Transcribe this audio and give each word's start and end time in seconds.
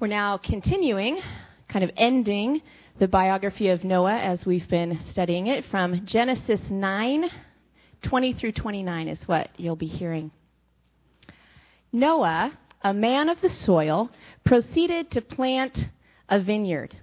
We're 0.00 0.06
now 0.06 0.36
continuing, 0.36 1.20
kind 1.68 1.84
of 1.84 1.90
ending 1.96 2.62
the 3.00 3.08
biography 3.08 3.70
of 3.70 3.82
Noah 3.82 4.16
as 4.16 4.46
we've 4.46 4.68
been 4.68 5.00
studying 5.10 5.48
it 5.48 5.64
from 5.72 6.06
Genesis 6.06 6.60
9 6.70 7.28
20 8.02 8.32
through 8.34 8.52
29 8.52 9.08
is 9.08 9.18
what 9.26 9.50
you'll 9.56 9.74
be 9.74 9.88
hearing. 9.88 10.30
Noah, 11.90 12.56
a 12.80 12.94
man 12.94 13.28
of 13.28 13.40
the 13.40 13.50
soil, 13.50 14.08
proceeded 14.44 15.10
to 15.10 15.20
plant 15.20 15.76
a 16.28 16.38
vineyard. 16.38 16.96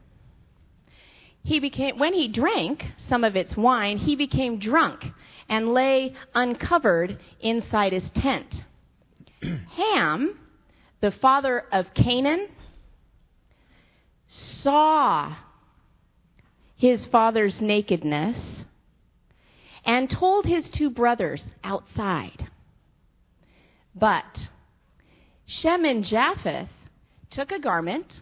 He 1.43 1.59
became, 1.59 1.99
when 1.99 2.13
he 2.13 2.29
drank 2.29 2.85
some 3.09 3.25
of 3.25 3.35
its 3.35 3.57
wine, 3.57 3.97
he 3.97 4.15
became 4.15 4.57
drunk 4.57 5.03
and 5.49 5.73
lay 5.73 6.13
uncovered 6.33 7.19
inside 7.41 7.91
his 7.91 8.09
tent. 8.15 8.63
Ham, 9.43 10.39
the 11.01 11.11
father 11.11 11.65
of 11.73 11.93
Canaan, 11.93 12.47
saw 14.27 15.35
his 16.75 17.05
father's 17.05 17.61
nakedness 17.61 18.37
and 19.85 20.09
told 20.09 20.45
his 20.45 20.69
two 20.69 20.89
brothers 20.89 21.43
outside. 21.63 22.49
But 23.93 24.49
Shem 25.45 25.85
and 25.85 26.03
Japheth 26.03 26.69
took 27.29 27.51
a 27.51 27.59
garment, 27.59 28.21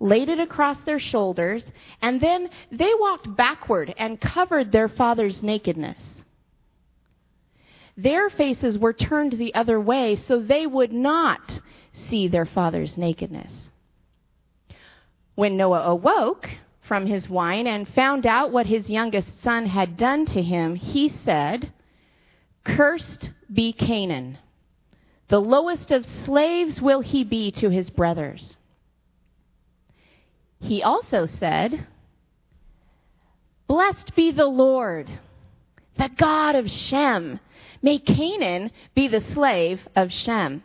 laid 0.00 0.28
it 0.28 0.40
across 0.40 0.78
their 0.82 0.98
shoulders, 0.98 1.64
and 2.00 2.20
then 2.20 2.48
they 2.72 2.92
walked 2.98 3.36
backward 3.36 3.94
and 3.98 4.20
covered 4.20 4.72
their 4.72 4.88
father's 4.88 5.42
nakedness. 5.42 5.98
Their 7.96 8.30
faces 8.30 8.78
were 8.78 8.92
turned 8.92 9.32
the 9.32 9.54
other 9.54 9.80
way 9.80 10.16
so 10.16 10.40
they 10.40 10.66
would 10.66 10.92
not 10.92 11.60
see 11.92 12.28
their 12.28 12.46
father's 12.46 12.96
nakedness. 12.96 13.52
When 15.38 15.56
Noah 15.56 15.82
awoke 15.82 16.50
from 16.80 17.06
his 17.06 17.28
wine 17.28 17.68
and 17.68 17.86
found 17.86 18.26
out 18.26 18.50
what 18.50 18.66
his 18.66 18.90
youngest 18.90 19.28
son 19.40 19.66
had 19.66 19.96
done 19.96 20.26
to 20.26 20.42
him, 20.42 20.74
he 20.74 21.10
said, 21.24 21.72
Cursed 22.64 23.30
be 23.52 23.72
Canaan. 23.72 24.38
The 25.28 25.38
lowest 25.38 25.92
of 25.92 26.04
slaves 26.24 26.80
will 26.80 27.02
he 27.02 27.22
be 27.22 27.52
to 27.52 27.70
his 27.70 27.88
brothers. 27.88 28.56
He 30.58 30.82
also 30.82 31.26
said, 31.26 31.86
Blessed 33.68 34.16
be 34.16 34.32
the 34.32 34.48
Lord, 34.48 35.08
the 35.96 36.10
God 36.16 36.56
of 36.56 36.68
Shem. 36.68 37.38
May 37.80 38.00
Canaan 38.00 38.72
be 38.92 39.06
the 39.06 39.22
slave 39.32 39.86
of 39.94 40.10
Shem. 40.12 40.64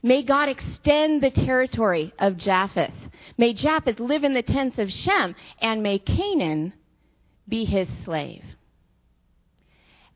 May 0.00 0.22
God 0.22 0.48
extend 0.48 1.24
the 1.24 1.32
territory 1.32 2.14
of 2.20 2.36
Japheth. 2.36 3.01
May 3.38 3.54
Japheth 3.54 4.00
live 4.00 4.24
in 4.24 4.34
the 4.34 4.42
tents 4.42 4.78
of 4.78 4.92
Shem, 4.92 5.34
and 5.60 5.82
may 5.82 5.98
Canaan 5.98 6.72
be 7.48 7.64
his 7.64 7.88
slave. 8.04 8.44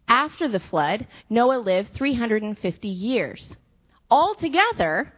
After 0.08 0.48
the 0.48 0.60
flood, 0.60 1.06
Noah 1.28 1.58
lived 1.58 1.92
350 1.94 2.88
years. 2.88 3.56
Altogether, 4.10 5.12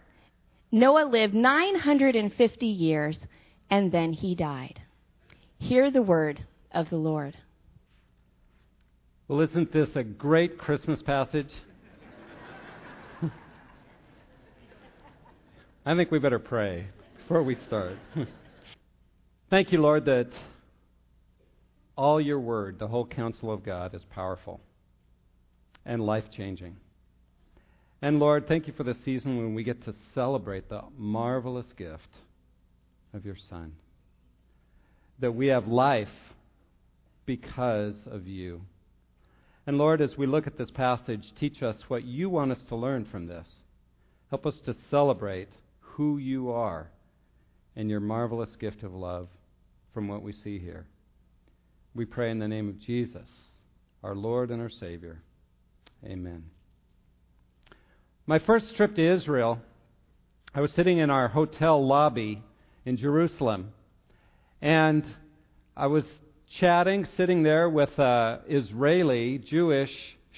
Noah 0.73 1.05
lived 1.05 1.35
950 1.35 2.67
years, 2.67 3.19
and 3.71 3.93
then 3.93 4.13
he 4.13 4.35
died. 4.35 4.81
Hear 5.59 5.91
the 5.91 6.03
word 6.03 6.45
of 6.73 6.89
the 6.91 6.97
Lord. 6.97 7.37
Well, 9.27 9.41
isn't 9.41 9.73
this 9.73 9.95
a 9.95 10.03
great 10.03 10.57
Christmas 10.57 11.03
passage? 11.03 11.53
I 15.85 15.95
think 15.95 16.11
we 16.11 16.19
better 16.19 16.39
pray 16.39 16.87
before 17.29 17.43
we 17.43 17.59
start. 17.67 17.93
Thank 19.51 19.71
you, 19.71 19.83
Lord, 19.83 20.07
that 20.07 20.31
all 21.95 22.19
your 22.19 22.41
word, 22.41 22.79
the 22.79 22.89
whole 22.89 23.05
counsel 23.05 23.53
of 23.53 23.63
God, 23.63 23.95
is 23.95 24.01
powerful 24.15 24.63
and 25.85 26.01
life 26.01 26.25
changing. 26.35 26.77
And 28.01 28.19
Lord, 28.19 28.49
thank 28.49 28.67
you 28.67 28.73
for 28.73 28.83
the 28.83 28.97
season 29.05 29.37
when 29.37 29.55
we 29.55 29.63
get 29.63 29.85
to 29.85 29.95
celebrate 30.15 30.71
the 30.71 30.81
marvelous 30.97 31.67
gift 31.77 32.09
of 33.13 33.27
your 33.27 33.37
Son. 33.51 33.73
That 35.21 35.33
we 35.33 35.49
have 35.49 35.67
life 35.67 36.09
because 37.27 37.97
of 38.11 38.27
you. 38.27 38.63
And 39.67 39.77
Lord, 39.77 40.01
as 40.01 40.17
we 40.17 40.27
look 40.27 40.47
at 40.47 40.57
this 40.57 40.71
passage, 40.71 41.25
teach 41.39 41.63
us 41.63 41.77
what 41.89 42.05
you 42.05 42.31
want 42.31 42.53
us 42.53 42.65
to 42.71 42.77
learn 42.77 43.05
from 43.05 43.27
this. 43.27 43.47
Help 44.31 44.47
us 44.47 44.59
to 44.65 44.75
celebrate 44.91 45.51
who 45.81 46.17
you 46.17 46.51
are 46.51 46.89
and 47.79 47.89
your 47.89 48.01
marvelous 48.01 48.51
gift 48.59 48.83
of 48.83 48.93
love 48.93 49.29
from 49.95 50.09
what 50.09 50.21
we 50.21 50.33
see 50.33 50.59
here. 50.59 50.85
We 51.95 52.07
pray 52.07 52.33
in 52.33 52.41
the 52.41 52.49
name 52.49 52.69
of 52.69 52.81
Jesus, 52.81 53.29
our 54.03 54.17
Lord 54.17 54.51
and 54.51 54.61
our 54.61 54.69
Savior. 54.69 55.23
Amen. 56.05 56.47
My 58.27 58.41
first 58.41 58.75
trip 58.77 58.97
to 58.97 59.15
Israel, 59.15 59.61
I 60.53 60.61
was 60.61 60.73
sitting 60.73 60.99
in 60.99 61.09
our 61.09 61.29
hotel 61.29 61.87
lobby 61.87 62.43
in 62.85 62.97
Jerusalem, 62.97 63.73
and 64.61 65.05
I 65.77 65.87
was 65.87 66.05
chatting, 66.59 67.07
sitting 67.17 67.45
there 67.45 67.71
with 67.71 67.97
an 67.97 68.41
Israeli 68.49 69.39
Jewish 69.39 69.93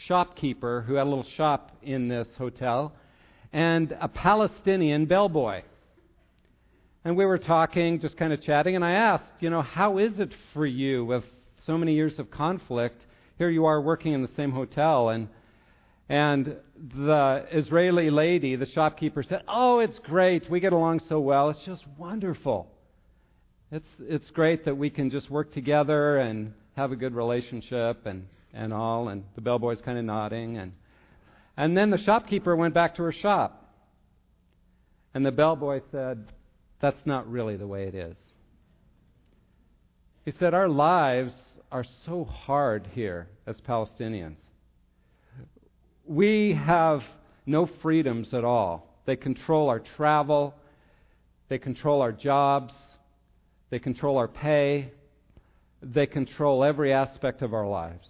shopkeeper 0.06 0.84
who 0.86 0.94
had 0.94 1.06
a 1.06 1.08
little 1.08 1.26
shop 1.38 1.74
in 1.82 2.08
this 2.08 2.28
hotel 2.36 2.92
and 3.50 3.96
a 3.98 4.08
Palestinian 4.08 5.06
bellboy. 5.06 5.62
And 7.04 7.16
we 7.16 7.24
were 7.24 7.38
talking, 7.38 7.98
just 7.98 8.18
kind 8.18 8.32
of 8.32 8.42
chatting, 8.42 8.76
and 8.76 8.84
I 8.84 8.92
asked, 8.92 9.32
you 9.40 9.48
know, 9.48 9.62
how 9.62 9.96
is 9.96 10.18
it 10.18 10.32
for 10.52 10.66
you 10.66 11.04
with 11.06 11.24
so 11.64 11.78
many 11.78 11.94
years 11.94 12.18
of 12.18 12.30
conflict? 12.30 13.00
Here 13.38 13.48
you 13.48 13.64
are 13.64 13.80
working 13.80 14.12
in 14.12 14.20
the 14.20 14.30
same 14.36 14.50
hotel, 14.50 15.08
and 15.08 15.28
and 16.10 16.56
the 16.76 17.46
Israeli 17.52 18.10
lady, 18.10 18.56
the 18.56 18.66
shopkeeper, 18.66 19.22
said, 19.22 19.44
"Oh, 19.48 19.78
it's 19.78 19.98
great. 20.00 20.50
We 20.50 20.60
get 20.60 20.74
along 20.74 21.00
so 21.08 21.20
well. 21.20 21.48
It's 21.48 21.64
just 21.64 21.84
wonderful. 21.96 22.70
It's 23.70 23.88
it's 24.00 24.28
great 24.30 24.66
that 24.66 24.76
we 24.76 24.90
can 24.90 25.08
just 25.10 25.30
work 25.30 25.54
together 25.54 26.18
and 26.18 26.52
have 26.76 26.92
a 26.92 26.96
good 26.96 27.14
relationship 27.14 28.04
and 28.04 28.26
and 28.52 28.74
all." 28.74 29.08
And 29.08 29.24
the 29.36 29.40
bellboy's 29.40 29.80
kind 29.82 29.96
of 29.96 30.04
nodding, 30.04 30.58
and 30.58 30.72
and 31.56 31.74
then 31.74 31.88
the 31.88 31.98
shopkeeper 31.98 32.54
went 32.54 32.74
back 32.74 32.96
to 32.96 33.02
her 33.04 33.12
shop. 33.12 33.72
And 35.14 35.24
the 35.24 35.32
bellboy 35.32 35.80
said, 35.90 36.26
That's 36.80 37.04
not 37.04 37.30
really 37.30 37.56
the 37.56 37.66
way 37.66 37.84
it 37.84 37.94
is. 37.94 38.16
He 40.24 40.32
said, 40.38 40.54
Our 40.54 40.68
lives 40.68 41.34
are 41.70 41.84
so 42.06 42.24
hard 42.24 42.88
here 42.94 43.28
as 43.46 43.60
Palestinians. 43.60 44.38
We 46.04 46.54
have 46.54 47.02
no 47.46 47.68
freedoms 47.82 48.32
at 48.34 48.44
all. 48.44 48.86
They 49.06 49.16
control 49.16 49.68
our 49.68 49.80
travel, 49.80 50.54
they 51.48 51.58
control 51.58 52.02
our 52.02 52.12
jobs, 52.12 52.74
they 53.70 53.78
control 53.78 54.18
our 54.18 54.28
pay, 54.28 54.92
they 55.82 56.06
control 56.06 56.64
every 56.64 56.92
aspect 56.92 57.42
of 57.42 57.54
our 57.54 57.66
lives. 57.66 58.08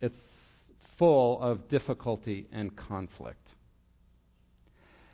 It's 0.00 0.20
full 0.98 1.40
of 1.40 1.68
difficulty 1.68 2.46
and 2.52 2.74
conflict. 2.74 3.39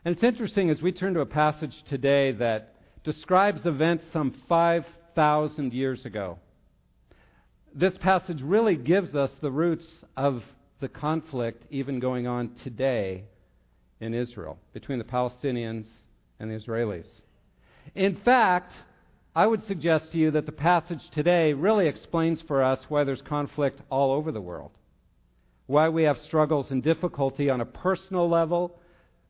And 0.07 0.15
it's 0.15 0.23
interesting 0.23 0.71
as 0.71 0.81
we 0.81 0.93
turn 0.93 1.15
to 1.15 1.21
a 1.21 1.27
passage 1.27 1.75
today 1.91 2.31
that 2.31 2.77
describes 3.03 3.67
events 3.67 4.05
some 4.13 4.41
5,000 4.49 5.73
years 5.73 6.05
ago. 6.05 6.39
This 7.75 7.99
passage 7.99 8.41
really 8.41 8.77
gives 8.77 9.17
us 9.17 9.33
the 9.43 9.51
roots 9.51 9.85
of 10.17 10.45
the 10.81 10.87
conflict 10.87 11.65
even 11.71 11.99
going 11.99 12.29
on 12.29 12.53
today 12.63 13.25
in 13.99 14.15
Israel 14.15 14.61
between 14.73 14.99
the 14.99 15.05
Palestinians 15.05 15.87
and 16.39 16.53
the 16.53 16.55
Israelis. 16.55 17.07
In 17.97 18.17
fact, 18.25 18.75
I 19.35 19.49
would 19.49 19.67
suggest 19.67 20.13
to 20.13 20.19
you 20.19 20.31
that 20.31 20.47
the 20.47 20.53
passage 20.53 21.03
today 21.17 21.53
really 21.53 21.89
explains 21.89 22.41
for 22.47 22.63
us 22.63 22.79
why 22.89 23.03
there's 23.03 23.23
conflict 23.23 23.81
all 23.91 24.13
over 24.13 24.31
the 24.31 24.41
world 24.41 24.71
why 25.67 25.89
we 25.89 26.05
have 26.05 26.17
struggles 26.27 26.67
and 26.71 26.83
difficulty 26.83 27.51
on 27.51 27.61
a 27.61 27.65
personal 27.65 28.29
level, 28.29 28.79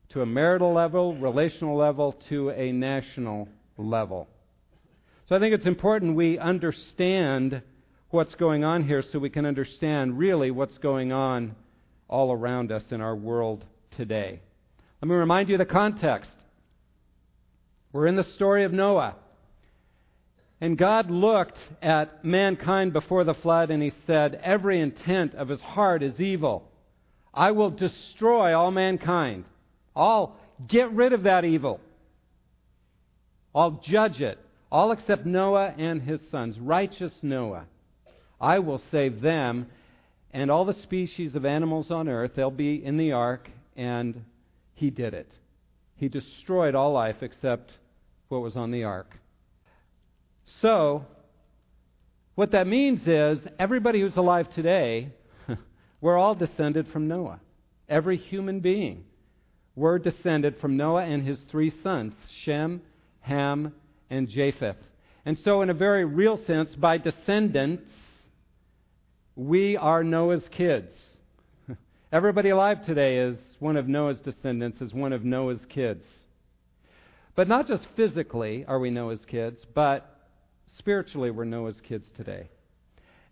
to 0.09 0.21
a 0.21 0.25
marital 0.25 0.73
level, 0.73 1.15
relational 1.15 1.77
level, 1.77 2.13
to 2.29 2.49
a 2.51 2.71
national 2.71 3.49
level. 3.77 4.27
So 5.27 5.35
I 5.35 5.39
think 5.39 5.53
it's 5.53 5.65
important 5.65 6.15
we 6.15 6.39
understand 6.39 7.61
what's 8.09 8.35
going 8.35 8.63
on 8.63 8.83
here 8.87 9.03
so 9.11 9.19
we 9.19 9.29
can 9.29 9.45
understand 9.45 10.17
really 10.17 10.51
what's 10.51 10.77
going 10.77 11.11
on 11.11 11.55
all 12.07 12.31
around 12.31 12.71
us 12.71 12.83
in 12.91 13.01
our 13.01 13.15
world 13.15 13.65
today. 13.97 14.39
Let 15.01 15.09
me 15.09 15.15
remind 15.15 15.49
you 15.49 15.55
of 15.55 15.59
the 15.59 15.65
context. 15.65 16.31
We're 17.91 18.07
in 18.07 18.15
the 18.15 18.23
story 18.35 18.63
of 18.63 18.71
Noah. 18.71 19.15
And 20.59 20.77
God 20.77 21.11
looked 21.11 21.57
at 21.81 22.25
mankind 22.25 22.93
before 22.93 23.23
the 23.23 23.35
flood 23.35 23.69
and 23.69 23.83
he 23.83 23.91
said, 24.07 24.39
Every 24.43 24.79
intent 24.79 25.35
of 25.35 25.49
his 25.49 25.61
heart 25.61 26.01
is 26.01 26.19
evil. 26.19 26.71
I 27.33 27.51
will 27.51 27.69
destroy 27.69 28.57
all 28.57 28.71
mankind. 28.71 29.45
I'll 29.97 30.37
get 30.67 30.91
rid 30.93 31.13
of 31.13 31.23
that 31.23 31.43
evil. 31.43 31.79
I'll 33.53 33.81
judge 33.83 34.21
it. 34.21 34.39
All 34.71 34.91
except 34.91 35.25
Noah 35.25 35.73
and 35.77 36.01
his 36.01 36.19
sons, 36.29 36.59
righteous 36.59 37.13
Noah. 37.21 37.65
I 38.39 38.59
will 38.59 38.81
save 38.91 39.21
them 39.21 39.67
and 40.31 40.51
all 40.51 40.65
the 40.65 40.73
species 40.83 41.35
of 41.35 41.45
animals 41.45 41.89
on 41.89 42.07
earth. 42.07 42.31
They'll 42.35 42.51
be 42.51 42.83
in 42.83 42.97
the 42.97 43.13
ark, 43.13 43.49
and 43.75 44.23
he 44.75 44.89
did 44.89 45.13
it. 45.13 45.31
He 45.95 46.09
destroyed 46.09 46.75
all 46.75 46.91
life 46.91 47.17
except 47.21 47.71
what 48.27 48.41
was 48.41 48.55
on 48.55 48.71
the 48.71 48.83
ark. 48.83 49.09
So, 50.61 51.05
what 52.35 52.51
that 52.51 52.67
means 52.67 53.01
is 53.07 53.39
everybody 53.57 54.01
who's 54.01 54.15
alive 54.15 54.53
today, 54.53 55.09
we're 56.01 56.17
all 56.17 56.35
descended 56.35 56.87
from 56.93 57.07
Noah. 57.07 57.39
Every 57.89 58.17
human 58.17 58.59
being. 58.59 59.05
We're 59.77 59.99
descended 59.99 60.55
from 60.59 60.75
Noah 60.75 61.03
and 61.03 61.23
his 61.23 61.37
three 61.51 61.71
sons, 61.83 62.13
Shem, 62.43 62.81
Ham, 63.19 63.73
and 64.09 64.27
Japheth. 64.27 64.75
And 65.23 65.37
so, 65.45 65.61
in 65.61 65.69
a 65.69 65.75
very 65.75 66.03
real 66.03 66.39
sense, 66.47 66.73
by 66.73 66.97
descendants, 66.97 67.83
we 69.35 69.77
are 69.77 70.03
Noah's 70.03 70.41
kids. 70.49 70.91
Everybody 72.11 72.49
alive 72.49 72.87
today 72.87 73.17
is 73.17 73.37
one 73.59 73.77
of 73.77 73.87
Noah's 73.87 74.17
descendants, 74.25 74.81
is 74.81 74.95
one 74.95 75.13
of 75.13 75.23
Noah's 75.23 75.61
kids. 75.69 76.03
But 77.35 77.47
not 77.47 77.67
just 77.67 77.85
physically 77.95 78.65
are 78.67 78.79
we 78.79 78.89
Noah's 78.89 79.25
kids, 79.27 79.63
but 79.75 80.09
spiritually 80.79 81.29
we're 81.29 81.45
Noah's 81.45 81.79
kids 81.87 82.05
today. 82.17 82.49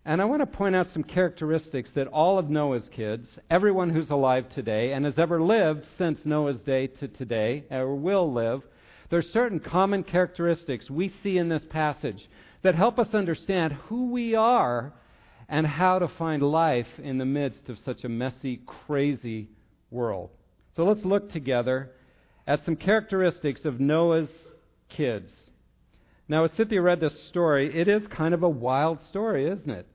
And 0.06 0.22
I 0.22 0.24
want 0.26 0.40
to 0.40 0.46
point 0.46 0.76
out 0.76 0.86
some 0.92 1.02
characteristics 1.02 1.90
that 1.96 2.06
all 2.06 2.38
of 2.38 2.48
Noah's 2.48 2.88
kids, 2.94 3.26
everyone 3.50 3.90
who's 3.90 4.08
alive 4.08 4.48
today 4.54 4.92
and 4.92 5.04
has 5.04 5.18
ever 5.18 5.42
lived 5.42 5.84
since 5.98 6.20
Noah's 6.24 6.60
day 6.60 6.86
to 6.86 7.08
today, 7.08 7.64
or 7.72 7.92
will 7.96 8.32
live, 8.32 8.62
there's 9.10 9.26
certain 9.32 9.58
common 9.58 10.04
characteristics 10.04 10.88
we 10.88 11.12
see 11.24 11.38
in 11.38 11.48
this 11.48 11.64
passage 11.70 12.30
that 12.62 12.76
help 12.76 13.00
us 13.00 13.14
understand 13.14 13.72
who 13.72 14.12
we 14.12 14.36
are 14.36 14.92
and 15.48 15.66
how 15.66 15.98
to 15.98 16.06
find 16.06 16.40
life 16.40 16.86
in 17.02 17.18
the 17.18 17.24
midst 17.24 17.68
of 17.68 17.76
such 17.84 18.04
a 18.04 18.08
messy, 18.08 18.60
crazy 18.86 19.48
world. 19.90 20.30
So 20.76 20.84
let's 20.84 21.04
look 21.04 21.32
together 21.32 21.90
at 22.46 22.64
some 22.64 22.76
characteristics 22.76 23.64
of 23.64 23.80
Noah's 23.80 24.30
kids. 24.88 25.32
Now, 26.28 26.44
as 26.44 26.52
Cynthia 26.52 26.80
read 26.80 27.00
this 27.00 27.26
story, 27.28 27.76
it 27.76 27.88
is 27.88 28.06
kind 28.06 28.34
of 28.34 28.44
a 28.44 28.48
wild 28.48 29.00
story, 29.08 29.48
isn't 29.48 29.68
it? 29.68 29.88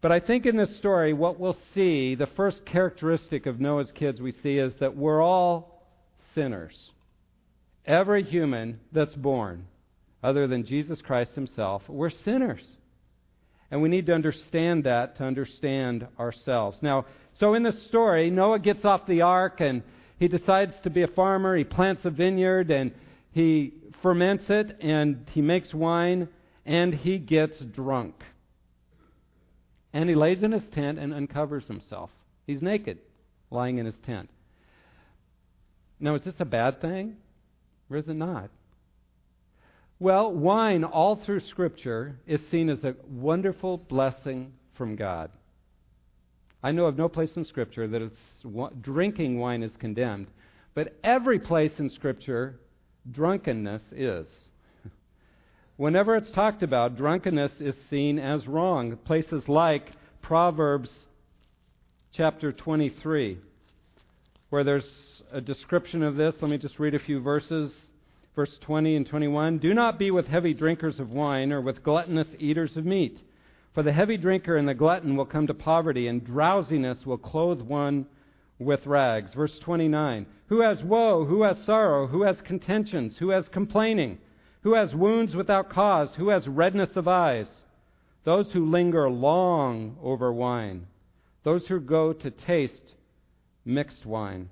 But 0.00 0.12
I 0.12 0.20
think 0.20 0.46
in 0.46 0.56
this 0.56 0.76
story, 0.76 1.12
what 1.12 1.40
we'll 1.40 1.56
see, 1.74 2.14
the 2.14 2.28
first 2.36 2.64
characteristic 2.66 3.46
of 3.46 3.60
Noah's 3.60 3.90
kids 3.94 4.20
we 4.20 4.32
see 4.42 4.58
is 4.58 4.72
that 4.80 4.96
we're 4.96 5.22
all 5.22 5.82
sinners. 6.34 6.74
Every 7.86 8.22
human 8.22 8.80
that's 8.92 9.14
born, 9.14 9.66
other 10.22 10.46
than 10.46 10.66
Jesus 10.66 11.00
Christ 11.00 11.32
himself, 11.34 11.82
we're 11.88 12.10
sinners. 12.10 12.62
And 13.70 13.82
we 13.82 13.88
need 13.88 14.06
to 14.06 14.14
understand 14.14 14.84
that 14.84 15.16
to 15.16 15.24
understand 15.24 16.06
ourselves. 16.18 16.78
Now, 16.82 17.06
so 17.40 17.54
in 17.54 17.62
this 17.62 17.86
story, 17.88 18.30
Noah 18.30 18.58
gets 18.58 18.84
off 18.84 19.06
the 19.06 19.22
ark 19.22 19.60
and 19.60 19.82
he 20.18 20.28
decides 20.28 20.74
to 20.84 20.90
be 20.90 21.02
a 21.02 21.08
farmer. 21.08 21.56
He 21.56 21.64
plants 21.64 22.04
a 22.04 22.10
vineyard 22.10 22.70
and 22.70 22.92
he 23.32 23.74
ferments 24.02 24.44
it 24.48 24.76
and 24.80 25.26
he 25.32 25.42
makes 25.42 25.74
wine 25.74 26.28
and 26.64 26.94
he 26.94 27.18
gets 27.18 27.58
drunk. 27.58 28.14
And 29.96 30.10
he 30.10 30.14
lays 30.14 30.42
in 30.42 30.52
his 30.52 30.64
tent 30.74 30.98
and 30.98 31.14
uncovers 31.14 31.64
himself. 31.68 32.10
He's 32.46 32.60
naked, 32.60 32.98
lying 33.50 33.78
in 33.78 33.86
his 33.86 33.94
tent. 34.04 34.28
Now, 35.98 36.16
is 36.16 36.22
this 36.22 36.34
a 36.38 36.44
bad 36.44 36.82
thing? 36.82 37.16
Or 37.88 37.96
is 37.96 38.06
it 38.06 38.12
not? 38.12 38.50
Well, 39.98 40.30
wine 40.30 40.84
all 40.84 41.16
through 41.16 41.40
Scripture 41.48 42.16
is 42.26 42.40
seen 42.50 42.68
as 42.68 42.84
a 42.84 42.94
wonderful 43.08 43.78
blessing 43.78 44.52
from 44.76 44.96
God. 44.96 45.30
I 46.62 46.72
know 46.72 46.84
of 46.84 46.98
no 46.98 47.08
place 47.08 47.34
in 47.34 47.46
Scripture 47.46 47.88
that 47.88 48.02
it's, 48.02 48.74
drinking 48.82 49.38
wine 49.38 49.62
is 49.62 49.72
condemned, 49.78 50.26
but 50.74 50.94
every 51.04 51.38
place 51.38 51.72
in 51.78 51.88
Scripture, 51.88 52.60
drunkenness 53.10 53.80
is. 53.92 54.26
Whenever 55.76 56.16
it's 56.16 56.30
talked 56.30 56.62
about, 56.62 56.96
drunkenness 56.96 57.52
is 57.60 57.74
seen 57.90 58.18
as 58.18 58.46
wrong. 58.46 58.96
Places 59.04 59.46
like 59.46 59.92
Proverbs 60.22 60.88
chapter 62.14 62.50
23, 62.50 63.36
where 64.48 64.64
there's 64.64 64.88
a 65.30 65.40
description 65.42 66.02
of 66.02 66.16
this. 66.16 66.34
Let 66.40 66.50
me 66.50 66.56
just 66.56 66.78
read 66.78 66.94
a 66.94 66.98
few 66.98 67.20
verses. 67.20 67.72
Verse 68.34 68.56
20 68.62 68.96
and 68.96 69.06
21 69.06 69.58
Do 69.58 69.74
not 69.74 69.98
be 69.98 70.10
with 70.10 70.26
heavy 70.26 70.54
drinkers 70.54 70.98
of 70.98 71.10
wine 71.10 71.52
or 71.52 71.60
with 71.60 71.82
gluttonous 71.82 72.28
eaters 72.38 72.74
of 72.78 72.86
meat, 72.86 73.18
for 73.74 73.82
the 73.82 73.92
heavy 73.92 74.16
drinker 74.16 74.56
and 74.56 74.66
the 74.66 74.72
glutton 74.72 75.14
will 75.14 75.26
come 75.26 75.46
to 75.46 75.54
poverty, 75.54 76.08
and 76.08 76.24
drowsiness 76.24 77.04
will 77.04 77.18
clothe 77.18 77.60
one 77.60 78.06
with 78.58 78.86
rags. 78.86 79.34
Verse 79.34 79.58
29 79.58 80.24
Who 80.46 80.62
has 80.62 80.82
woe? 80.82 81.26
Who 81.26 81.42
has 81.42 81.58
sorrow? 81.66 82.06
Who 82.06 82.22
has 82.22 82.36
contentions? 82.46 83.16
Who 83.18 83.28
has 83.28 83.44
complaining? 83.52 84.16
Who 84.66 84.74
has 84.74 84.92
wounds 84.92 85.32
without 85.36 85.70
cause? 85.70 86.08
Who 86.16 86.30
has 86.30 86.48
redness 86.48 86.88
of 86.96 87.06
eyes? 87.06 87.46
Those 88.24 88.50
who 88.50 88.68
linger 88.68 89.08
long 89.08 89.96
over 90.02 90.32
wine, 90.32 90.88
those 91.44 91.64
who 91.68 91.78
go 91.78 92.12
to 92.12 92.30
taste 92.32 92.94
mixed 93.64 94.04
wine. 94.04 94.48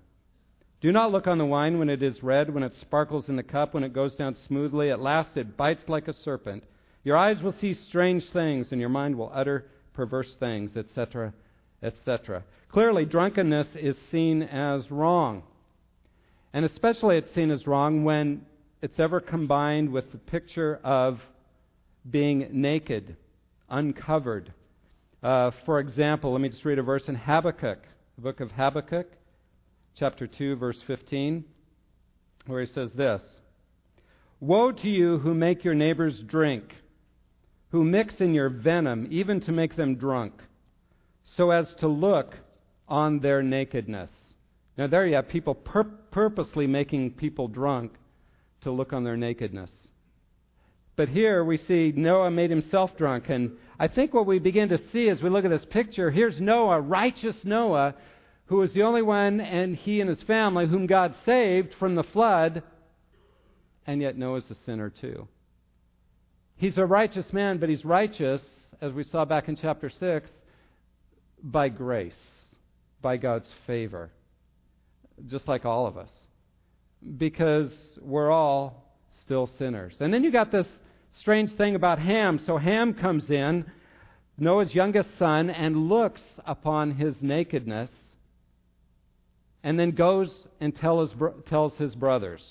Do 0.81 0.93
not 0.93 1.11
look 1.11 1.27
on 1.27 1.39
the 1.39 1.45
wine 1.45 1.81
when 1.81 1.91
it 1.91 2.01
is 2.01 2.23
red, 2.23 2.55
when 2.55 2.63
it 2.63 2.75
sparkles 2.81 3.29
in 3.29 3.35
the 3.35 3.43
cup, 3.43 3.75
when 3.75 3.83
it 3.83 3.93
goes 3.93 4.15
down 4.15 4.37
smoothly. 4.47 4.89
At 4.89 5.01
last 5.01 5.37
it 5.37 5.57
bites 5.57 5.89
like 5.89 6.07
a 6.07 6.15
serpent. 6.23 6.63
Your 7.03 7.17
eyes 7.17 7.43
will 7.43 7.57
see 7.61 7.75
strange 7.75 8.23
things, 8.33 8.69
and 8.71 8.81
your 8.81 8.91
mind 8.91 9.19
will 9.19 9.33
utter 9.35 9.67
perverse 9.95 10.33
things, 10.39 10.77
etc., 10.77 11.35
etc. 11.83 12.45
Clearly, 12.71 13.05
drunkenness 13.05 13.67
is 13.75 13.97
seen 14.13 14.45
as 14.45 14.89
wrong. 14.93 15.43
And 16.53 16.65
especially 16.65 17.17
it's 17.17 17.35
seen 17.35 17.51
as 17.51 17.67
wrong 17.67 18.05
when 18.05 18.43
it's 18.85 19.01
ever 19.01 19.19
combined 19.19 19.91
with 19.91 20.13
the 20.13 20.19
picture 20.19 20.79
of 20.85 21.19
being 22.11 22.47
naked, 22.53 23.17
uncovered. 23.71 24.53
Uh, 25.23 25.53
for 25.65 25.81
example, 25.81 26.33
let 26.33 26.43
me 26.43 26.51
just 26.51 26.67
read 26.67 26.79
a 26.79 26.83
verse 26.83 27.05
in 27.09 27.15
Habakkuk, 27.15 27.79
the 28.17 28.21
book 28.21 28.41
of 28.41 28.51
Habakkuk 28.51 29.07
chapter 29.99 30.27
2, 30.27 30.57
verse 30.57 30.77
15, 30.87 31.47
where 32.47 32.61
he 32.61 32.71
says 32.75 32.91
this 32.95 33.23
Woe 34.39 34.71
to 34.71 34.89
you 34.91 35.17
who 35.17 35.33
make 35.33 35.65
your 35.65 35.73
neighbors 35.75 36.23
drink, 36.27 36.65
who 37.71 37.85
mix 37.85 38.17
in 38.19 38.35
your 38.35 38.51
venom, 38.51 39.09
even 39.11 39.41
to 39.41 39.53
make 39.53 39.77
them 39.77 39.95
drunk, 39.95 40.35
so 41.39 41.53
as 41.53 41.69
to 41.81 41.89
look 41.89 42.35
on 42.87 43.21
their 43.21 43.43
nakedness. 43.43 44.11
Now, 44.77 44.89
there 44.89 45.07
you 45.07 45.15
have 45.15 45.31
people 45.31 45.55
pur- 45.55 45.85
purposely 46.11 46.67
making 46.67 47.13
people 47.13 47.49
drunk 47.49 47.93
to 48.65 48.73
look 48.73 48.93
on 48.93 49.05
their 49.05 49.17
nakedness. 49.17 49.71
But 50.97 51.09
here 51.09 51.45
we 51.45 51.59
see 51.59 51.93
Noah 51.95 52.31
made 52.31 52.51
himself 52.51 52.97
drunk. 52.97 53.29
And 53.29 53.53
I 53.79 53.89
think 53.89 54.15
what 54.15 54.27
we 54.27 54.39
begin 54.39 54.69
to 54.69 54.81
see 54.93 55.09
as 55.09 55.21
we 55.23 55.31
look 55.31 55.45
at 55.45 55.51
this 55.51 55.65
picture 55.71 56.11
here's 56.11 56.41
Noah, 56.41 56.81
righteous 56.81 57.37
Noah, 57.45 57.95
who 58.47 58.57
was 58.57 58.73
the 58.73 58.83
only 58.83 59.03
one, 59.03 59.41
and 59.41 59.75
he 59.75 60.01
and 60.01 60.11
his 60.11 60.23
family, 60.23 60.67
whom 60.67 60.87
God 60.87 61.15
saved 61.25 61.75
from 61.79 61.95
the 61.95 62.03
flood, 62.03 62.63
and 63.87 64.03
yet 64.03 64.19
Noah's 64.19 64.45
a 64.51 64.57
sinner 64.67 64.91
too. 64.91 65.27
He's 66.57 66.77
a 66.79 66.85
righteous 66.85 67.27
man, 67.33 67.59
but 67.59 67.69
he's 67.69 67.85
righteous, 67.85 68.43
as 68.81 68.93
we 68.93 69.05
saw 69.05 69.25
back 69.25 69.49
in 69.49 69.57
chapter 69.57 69.91
6, 69.91 70.31
by 71.43 71.69
grace, 71.69 72.13
by 73.03 73.17
God's 73.17 73.49
favor, 73.67 74.11
just 75.27 75.49
like 75.49 75.65
all 75.65 75.87
of 75.87 75.97
us, 75.97 76.11
because 77.17 77.73
we're 78.01 78.31
all 78.31 78.95
still 79.25 79.49
sinners. 79.59 79.95
And 80.01 80.13
then 80.13 80.25
you 80.25 80.33
got 80.33 80.53
this 80.53 80.67
strange 81.21 81.55
thing 81.57 81.75
about 81.75 81.99
Ham. 81.99 82.41
So 82.47 82.57
Ham 82.57 82.95
comes 82.95 83.31
in, 83.31 83.65
Noah's 84.39 84.75
youngest 84.75 85.09
son, 85.19 85.51
and 85.51 85.89
looks 85.89 86.23
upon 86.47 86.93
his 86.93 87.15
nakedness 87.21 87.91
and 89.65 89.79
then 89.79 89.93
goes 89.93 90.31
and 90.61 90.77
tell 90.77 91.01
his, 91.01 91.11
tells 91.49 91.75
his 91.75 91.95
brothers. 91.95 92.43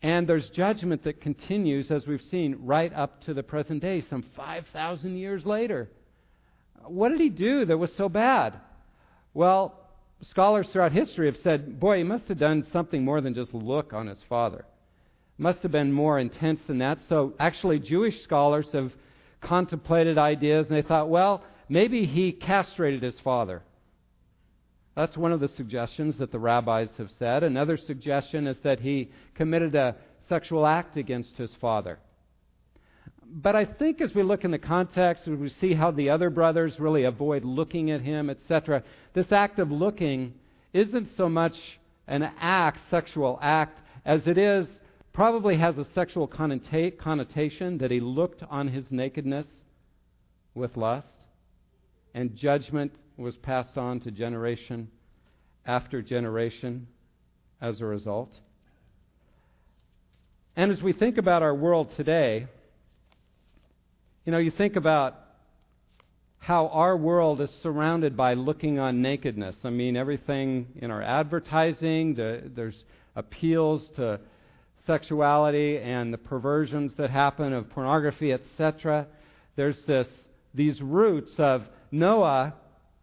And 0.00 0.28
there's 0.28 0.48
judgment 0.50 1.02
that 1.04 1.20
continues, 1.20 1.90
as 1.90 2.06
we've 2.06 2.22
seen, 2.30 2.56
right 2.60 2.92
up 2.94 3.24
to 3.24 3.34
the 3.34 3.42
present 3.42 3.82
day, 3.82 4.04
some 4.08 4.24
5,000 4.36 5.16
years 5.16 5.44
later. 5.44 5.90
What 6.84 7.08
did 7.08 7.20
he 7.20 7.30
do 7.30 7.64
that 7.64 7.76
was 7.76 7.90
so 7.96 8.08
bad? 8.08 8.54
Well, 9.34 9.85
scholars 10.22 10.66
throughout 10.72 10.92
history 10.92 11.26
have 11.26 11.40
said, 11.42 11.78
boy, 11.78 11.98
he 11.98 12.04
must 12.04 12.26
have 12.28 12.38
done 12.38 12.66
something 12.72 13.04
more 13.04 13.20
than 13.20 13.34
just 13.34 13.52
look 13.54 13.92
on 13.92 14.06
his 14.06 14.18
father. 14.28 14.64
Must 15.38 15.60
have 15.60 15.72
been 15.72 15.92
more 15.92 16.18
intense 16.18 16.60
than 16.66 16.78
that. 16.78 16.98
So, 17.08 17.34
actually, 17.38 17.78
Jewish 17.78 18.22
scholars 18.22 18.66
have 18.72 18.92
contemplated 19.42 20.16
ideas, 20.16 20.66
and 20.68 20.76
they 20.76 20.86
thought, 20.86 21.10
well, 21.10 21.44
maybe 21.68 22.06
he 22.06 22.32
castrated 22.32 23.02
his 23.02 23.20
father. 23.22 23.62
That's 24.94 25.16
one 25.16 25.32
of 25.32 25.40
the 25.40 25.48
suggestions 25.48 26.16
that 26.18 26.32
the 26.32 26.38
rabbis 26.38 26.88
have 26.96 27.10
said. 27.18 27.42
Another 27.42 27.76
suggestion 27.76 28.46
is 28.46 28.56
that 28.64 28.80
he 28.80 29.10
committed 29.34 29.74
a 29.74 29.96
sexual 30.28 30.66
act 30.66 30.96
against 30.96 31.36
his 31.36 31.50
father. 31.60 31.98
But 33.28 33.56
I 33.56 33.64
think 33.64 34.00
as 34.00 34.14
we 34.14 34.22
look 34.22 34.44
in 34.44 34.50
the 34.50 34.58
context, 34.58 35.26
we 35.26 35.48
see 35.60 35.74
how 35.74 35.90
the 35.90 36.10
other 36.10 36.30
brothers 36.30 36.78
really 36.78 37.04
avoid 37.04 37.44
looking 37.44 37.90
at 37.90 38.00
him, 38.00 38.30
etc., 38.30 38.82
this 39.14 39.32
act 39.32 39.58
of 39.58 39.70
looking 39.70 40.34
isn't 40.72 41.08
so 41.16 41.28
much 41.28 41.54
an 42.06 42.22
act, 42.40 42.78
sexual 42.90 43.38
act, 43.42 43.80
as 44.04 44.20
it 44.26 44.38
is 44.38 44.66
probably 45.12 45.56
has 45.56 45.76
a 45.78 45.86
sexual 45.94 46.26
connotation 46.26 47.78
that 47.78 47.90
he 47.90 48.00
looked 48.00 48.42
on 48.48 48.68
his 48.68 48.84
nakedness 48.90 49.46
with 50.54 50.76
lust, 50.76 51.06
and 52.14 52.36
judgment 52.36 52.92
was 53.16 53.34
passed 53.36 53.76
on 53.76 53.98
to 54.00 54.10
generation 54.10 54.88
after 55.64 56.00
generation 56.02 56.86
as 57.60 57.80
a 57.80 57.84
result. 57.84 58.30
And 60.54 60.70
as 60.70 60.80
we 60.80 60.92
think 60.92 61.18
about 61.18 61.42
our 61.42 61.54
world 61.54 61.88
today, 61.96 62.46
you 64.26 64.32
know, 64.32 64.38
you 64.38 64.50
think 64.50 64.74
about 64.74 65.14
how 66.38 66.66
our 66.68 66.96
world 66.96 67.40
is 67.40 67.48
surrounded 67.62 68.16
by 68.16 68.34
looking 68.34 68.80
on 68.80 69.00
nakedness. 69.00 69.54
I 69.62 69.70
mean, 69.70 69.96
everything 69.96 70.66
in 70.76 70.90
our 70.90 71.00
advertising, 71.00 72.16
the, 72.16 72.50
there's 72.54 72.74
appeals 73.14 73.82
to 73.94 74.18
sexuality 74.84 75.78
and 75.78 76.12
the 76.12 76.18
perversions 76.18 76.90
that 76.98 77.10
happen 77.10 77.52
of 77.52 77.70
pornography, 77.70 78.32
etc. 78.32 79.06
There's 79.54 79.78
this 79.86 80.08
these 80.52 80.80
roots 80.80 81.32
of 81.38 81.62
Noah 81.92 82.54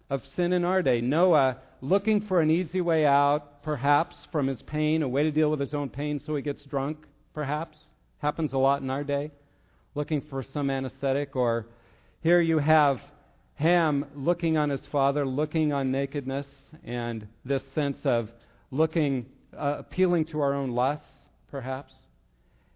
of 0.09 0.21
sin 0.35 0.51
in 0.51 0.65
our 0.65 0.81
day. 0.81 0.99
Noah 0.99 1.57
looking 1.81 2.21
for 2.27 2.41
an 2.41 2.51
easy 2.51 2.81
way 2.81 3.05
out, 3.05 3.63
perhaps, 3.63 4.15
from 4.31 4.47
his 4.47 4.61
pain, 4.63 5.03
a 5.03 5.07
way 5.07 5.23
to 5.23 5.31
deal 5.31 5.49
with 5.49 5.61
his 5.61 5.73
own 5.73 5.89
pain 5.89 6.21
so 6.25 6.35
he 6.35 6.41
gets 6.41 6.63
drunk, 6.63 6.97
perhaps. 7.33 7.77
Happens 8.19 8.51
a 8.51 8.57
lot 8.57 8.81
in 8.81 8.89
our 8.89 9.03
day. 9.03 9.31
Looking 9.95 10.21
for 10.29 10.45
some 10.53 10.69
anesthetic. 10.69 11.35
Or 11.35 11.67
here 12.21 12.41
you 12.41 12.59
have 12.59 12.99
Ham 13.55 14.05
looking 14.15 14.57
on 14.57 14.69
his 14.69 14.81
father, 14.91 15.25
looking 15.25 15.71
on 15.73 15.91
nakedness, 15.91 16.47
and 16.83 17.27
this 17.45 17.61
sense 17.75 17.97
of 18.03 18.29
looking, 18.71 19.25
uh, 19.57 19.77
appealing 19.79 20.25
to 20.25 20.39
our 20.39 20.53
own 20.53 20.71
lusts, 20.71 21.05
perhaps. 21.51 21.93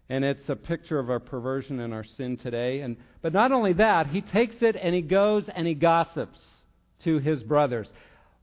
And 0.08 0.24
it's 0.24 0.48
a 0.48 0.56
picture 0.56 0.98
of 0.98 1.10
our 1.10 1.20
perversion 1.20 1.80
and 1.80 1.92
our 1.92 2.04
sin 2.16 2.36
today. 2.38 2.80
And, 2.80 2.96
but 3.20 3.32
not 3.32 3.52
only 3.52 3.74
that, 3.74 4.06
he 4.06 4.20
takes 4.20 4.56
it 4.60 4.76
and 4.80 4.94
he 4.94 5.02
goes 5.02 5.44
and 5.54 5.66
he 5.66 5.74
gossips 5.74 6.38
to 7.04 7.18
his 7.18 7.42
brothers 7.42 7.88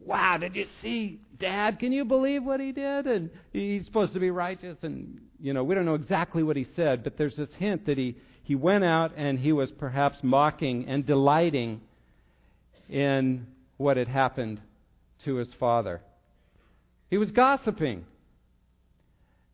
wow, 0.06 0.38
did 0.38 0.56
you 0.56 0.66
see 0.82 1.20
dad? 1.40 1.80
Can 1.80 1.92
you 1.92 2.06
believe 2.06 2.44
what 2.44 2.60
he 2.60 2.72
did? 2.72 3.08
And 3.08 3.30
he's 3.52 3.86
supposed 3.86 4.14
to 4.14 4.20
be 4.20 4.30
righteous. 4.30 4.78
And, 4.84 5.20
you 5.42 5.54
know, 5.54 5.64
we 5.64 5.76
don't 5.76 5.86
know 5.86 5.96
exactly 5.96 6.44
what 6.44 6.56
he 6.56 6.68
said, 6.76 7.04
but 7.04 7.18
there's 7.18 7.36
this 7.36 7.50
hint 7.58 7.86
that 7.88 7.98
he, 7.98 8.16
he 8.46 8.54
went 8.54 8.84
out 8.84 9.12
and 9.18 9.40
he 9.40 9.52
was 9.52 9.72
perhaps 9.72 10.20
mocking 10.22 10.86
and 10.88 11.04
delighting 11.04 11.82
in 12.88 13.48
what 13.78 13.98
had 13.98 14.08
happened 14.08 14.62
to 15.24 15.36
his 15.36 15.50
father. 15.60 16.02
He 17.10 17.18
was 17.18 17.32
gossiping. 17.32 18.06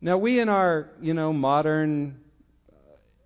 Now, 0.02 0.18
we 0.18 0.40
in 0.40 0.50
our, 0.50 0.90
you 1.00 1.14
know, 1.14 1.32
modern 1.32 2.18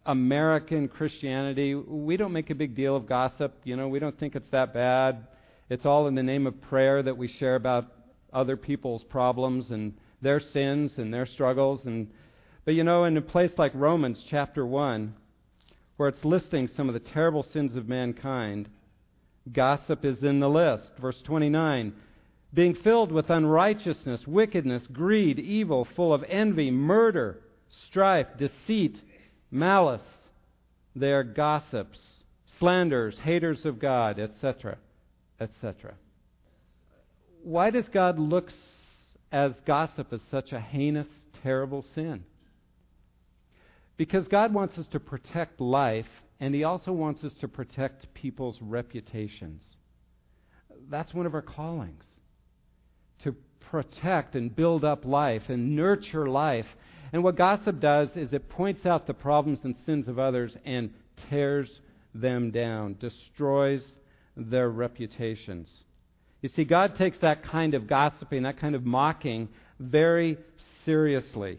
American 0.04 0.86
Christianity, 0.86 1.74
we 1.74 2.16
don't 2.16 2.32
make 2.32 2.50
a 2.50 2.54
big 2.54 2.76
deal 2.76 2.94
of 2.94 3.08
gossip. 3.08 3.52
You 3.64 3.74
know, 3.74 3.88
we 3.88 3.98
don't 3.98 4.16
think 4.20 4.36
it's 4.36 4.50
that 4.52 4.72
bad. 4.72 5.26
It's 5.68 5.84
all 5.84 6.06
in 6.06 6.14
the 6.14 6.22
name 6.22 6.46
of 6.46 6.60
prayer 6.62 7.02
that 7.02 7.16
we 7.16 7.26
share 7.40 7.56
about 7.56 7.86
other 8.32 8.56
people's 8.56 9.02
problems 9.02 9.70
and 9.70 9.94
their 10.22 10.40
sins 10.52 10.92
and 10.96 11.12
their 11.12 11.26
struggles. 11.26 11.80
And, 11.86 12.06
but 12.64 12.74
you 12.74 12.84
know, 12.84 13.02
in 13.02 13.16
a 13.16 13.22
place 13.22 13.50
like 13.58 13.72
Romans 13.74 14.22
chapter 14.30 14.64
1, 14.64 15.12
where 15.96 16.08
it's 16.08 16.24
listing 16.24 16.68
some 16.68 16.88
of 16.88 16.94
the 16.94 17.10
terrible 17.10 17.44
sins 17.52 17.76
of 17.76 17.88
mankind, 17.88 18.68
gossip 19.52 20.04
is 20.04 20.22
in 20.22 20.40
the 20.40 20.48
list. 20.48 20.90
Verse 21.00 21.20
29 21.22 21.92
being 22.54 22.74
filled 22.74 23.12
with 23.12 23.28
unrighteousness, 23.28 24.26
wickedness, 24.26 24.86
greed, 24.90 25.38
evil, 25.38 25.86
full 25.96 26.14
of 26.14 26.24
envy, 26.28 26.70
murder, 26.70 27.40
strife, 27.88 28.28
deceit, 28.38 28.96
malice. 29.50 30.00
They 30.94 31.10
are 31.10 31.24
gossips, 31.24 31.98
slanders, 32.58 33.18
haters 33.22 33.66
of 33.66 33.78
God, 33.78 34.18
etc 34.18 34.78
etc. 35.40 35.94
Why 37.42 37.70
does 37.70 37.88
God 37.92 38.18
look 38.18 38.50
as 39.30 39.52
gossip 39.66 40.12
as 40.12 40.20
such 40.30 40.52
a 40.52 40.60
heinous, 40.60 41.08
terrible 41.42 41.84
sin? 41.94 42.24
Because 43.96 44.28
God 44.28 44.52
wants 44.52 44.76
us 44.78 44.86
to 44.92 45.00
protect 45.00 45.60
life, 45.60 46.06
and 46.40 46.54
He 46.54 46.64
also 46.64 46.92
wants 46.92 47.24
us 47.24 47.32
to 47.40 47.48
protect 47.48 48.12
people's 48.14 48.58
reputations. 48.60 49.64
That's 50.90 51.14
one 51.14 51.26
of 51.26 51.34
our 51.34 51.42
callings 51.42 52.04
to 53.24 53.34
protect 53.70 54.34
and 54.34 54.54
build 54.54 54.84
up 54.84 55.04
life 55.04 55.42
and 55.48 55.74
nurture 55.74 56.28
life. 56.28 56.66
And 57.12 57.24
what 57.24 57.36
gossip 57.36 57.80
does 57.80 58.08
is 58.14 58.32
it 58.32 58.48
points 58.48 58.84
out 58.84 59.06
the 59.06 59.14
problems 59.14 59.60
and 59.64 59.74
sins 59.86 60.08
of 60.08 60.18
others 60.18 60.54
and 60.64 60.90
tears 61.30 61.68
them 62.14 62.50
down, 62.50 62.96
destroys 63.00 63.82
their 64.36 64.68
reputations. 64.68 65.68
You 66.42 66.50
see, 66.50 66.64
God 66.64 66.96
takes 66.96 67.18
that 67.22 67.42
kind 67.44 67.74
of 67.74 67.86
gossiping, 67.86 68.42
that 68.42 68.60
kind 68.60 68.74
of 68.74 68.84
mocking, 68.84 69.48
very 69.80 70.38
seriously. 70.84 71.58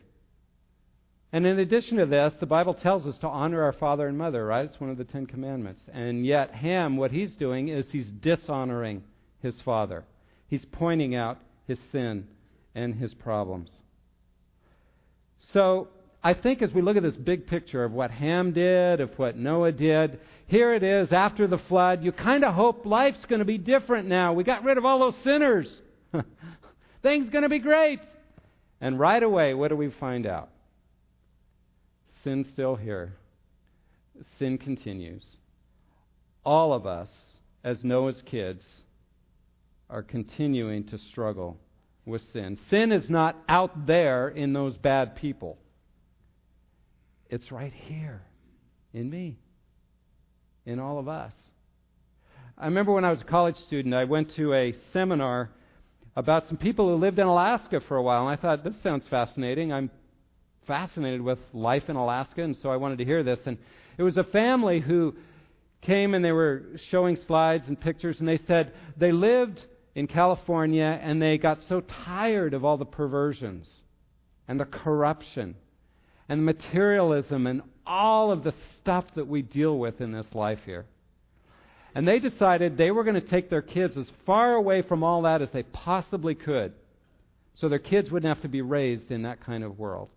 And 1.34 1.46
in 1.46 1.60
addition 1.60 1.98
to 1.98 2.06
this, 2.06 2.34
the 2.40 2.46
Bible 2.46 2.74
tells 2.74 3.06
us 3.06 3.18
to 3.20 3.28
honor 3.28 3.62
our 3.64 3.74
father 3.74 4.08
and 4.08 4.18
mother, 4.18 4.46
right? 4.46 4.66
It's 4.66 4.80
one 4.80 4.90
of 4.90 4.98
the 4.98 5.04
Ten 5.04 5.26
Commandments. 5.26 5.82
And 5.94 6.26
yet, 6.26 6.52
Ham, 6.52 6.96
what 6.96 7.12
he's 7.12 7.34
doing 7.36 7.68
is 7.68 7.86
he's 7.92 8.10
dishonoring 8.22 9.04
his 9.42 9.56
father. 9.66 10.06
He's 10.48 10.66
pointing 10.72 11.16
out 11.16 11.40
his 11.68 11.80
sin 11.92 12.28
and 12.74 12.96
his 12.96 13.14
problems. 13.14 13.70
So, 15.54 15.90
I 16.24 16.34
think 16.34 16.62
as 16.62 16.72
we 16.74 16.82
look 16.82 16.98
at 16.98 17.04
this 17.04 17.16
big 17.16 17.48
picture 17.48 17.84
of 17.84 17.92
what 17.92 18.12
Ham 18.12 18.54
did, 18.54 19.02
of 19.02 19.12
what 19.18 19.38
Noah 19.38 19.72
did, 19.72 20.20
here 20.48 20.74
it 20.74 20.84
is 20.84 21.12
after 21.12 21.46
the 21.48 21.60
flood. 21.70 22.04
You 22.04 22.12
kind 22.12 22.44
of 22.44 22.54
hope 22.54 22.86
life's 22.86 23.24
going 23.30 23.40
to 23.40 23.46
be 23.46 23.58
different 23.58 24.08
now. 24.08 24.34
We 24.34 24.44
got 24.44 24.64
rid 24.64 24.78
of 24.78 24.86
all 24.86 25.00
those 25.00 25.16
sinners. 25.24 25.70
Things 27.04 27.30
going 27.30 27.44
to 27.44 27.50
be 27.50 27.60
great. 27.60 28.00
And 28.82 29.00
right 29.00 29.22
away, 29.22 29.54
what 29.54 29.70
do 29.70 29.76
we 29.76 29.92
find 30.00 30.26
out? 30.26 30.50
Sin's 32.28 32.50
still 32.50 32.76
here. 32.76 33.14
Sin 34.38 34.58
continues. 34.58 35.24
All 36.44 36.74
of 36.74 36.86
us, 36.86 37.08
as 37.64 37.86
Noah's 37.86 38.22
kids, 38.26 38.66
are 39.90 40.04
continuing 40.04 40.84
to 40.88 41.00
struggle 41.10 41.58
with 42.06 42.22
sin. 42.34 42.60
Sin 42.70 42.92
is 42.92 43.10
not 43.10 43.38
out 43.48 43.88
there 43.88 44.28
in 44.28 44.52
those 44.52 44.76
bad 44.76 45.16
people. 45.16 45.58
It's 47.30 47.50
right 47.50 47.72
here 47.74 48.24
in 48.94 49.10
me 49.10 49.38
in 50.66 50.80
all 50.80 51.00
of 51.00 51.08
us. 51.08 51.32
I 52.58 52.66
remember 52.66 52.92
when 52.92 53.06
I 53.06 53.12
was 53.12 53.22
a 53.22 53.24
college 53.24 53.56
student, 53.68 53.96
I 53.96 54.04
went 54.04 54.36
to 54.36 54.54
a 54.54 54.76
seminar 54.92 55.50
about 56.18 56.46
some 56.50 56.58
people 56.58 56.90
who 56.90 56.96
lived 56.96 57.20
in 57.20 57.26
Alaska 57.26 57.80
for 57.88 57.96
a 57.96 58.04
while, 58.04 58.28
and 58.28 58.38
I 58.38 58.42
thought, 58.42 58.66
this 58.66 58.76
sounds 58.84 59.06
fascinating. 59.10 59.72
I'm 59.72 59.90
fascinated 60.68 61.22
with 61.22 61.40
life 61.54 61.84
in 61.88 61.96
Alaska, 61.96 62.44
and 62.44 62.56
so 62.62 62.70
I 62.70 62.76
wanted 62.76 63.00
to 63.00 63.06
hear 63.06 63.24
this. 63.24 63.40
And 63.46 63.58
it 63.98 64.04
was 64.04 64.18
a 64.18 64.24
family 64.26 64.80
who 64.80 65.16
came 65.82 66.14
and 66.14 66.24
they 66.24 66.32
were 66.32 66.64
showing 66.92 67.18
slides 67.28 67.68
and 67.68 67.80
pictures, 67.80 68.18
and 68.20 68.28
they 68.28 68.40
said 68.46 68.74
they 68.98 69.12
lived 69.12 69.60
in 69.96 70.06
California 70.06 71.00
and 71.02 71.20
they 71.20 71.38
got 71.40 71.58
so 71.68 71.82
tired 72.06 72.54
of 72.54 72.64
all 72.64 72.78
the 72.78 72.86
perversions 72.86 73.68
and 74.48 74.60
the 74.60 74.66
corruption 74.66 75.56
and 76.30 76.42
the 76.42 76.54
materialism 76.54 77.48
and 77.48 77.62
all 77.86 78.32
of 78.32 78.44
the 78.44 78.54
stuff 78.80 79.06
that 79.16 79.28
we 79.28 79.42
deal 79.42 79.80
with 79.80 80.00
in 80.02 80.12
this 80.12 80.28
life 80.34 80.60
here. 80.66 80.86
And 81.96 82.08
they 82.08 82.20
decided 82.20 82.78
they 82.78 82.92
were 82.92 83.04
going 83.04 83.20
to 83.20 83.28
take 83.28 83.50
their 83.50 83.64
kids 83.64 83.98
as 83.98 84.06
far 84.26 84.54
away 84.54 84.84
from 84.84 85.04
all 85.04 85.24
that 85.24 85.42
as 85.42 85.50
they 85.52 85.64
possibly 85.64 86.36
could 86.36 86.74
so 87.56 87.70
their 87.70 87.80
kids 87.80 88.12
wouldn't 88.12 88.32
have 88.32 88.44
to 88.44 88.50
be 88.50 88.62
raised 88.62 89.10
in 89.10 89.24
that 89.24 89.44
kind 89.44 89.64
of 89.64 89.80
world. 89.80 90.10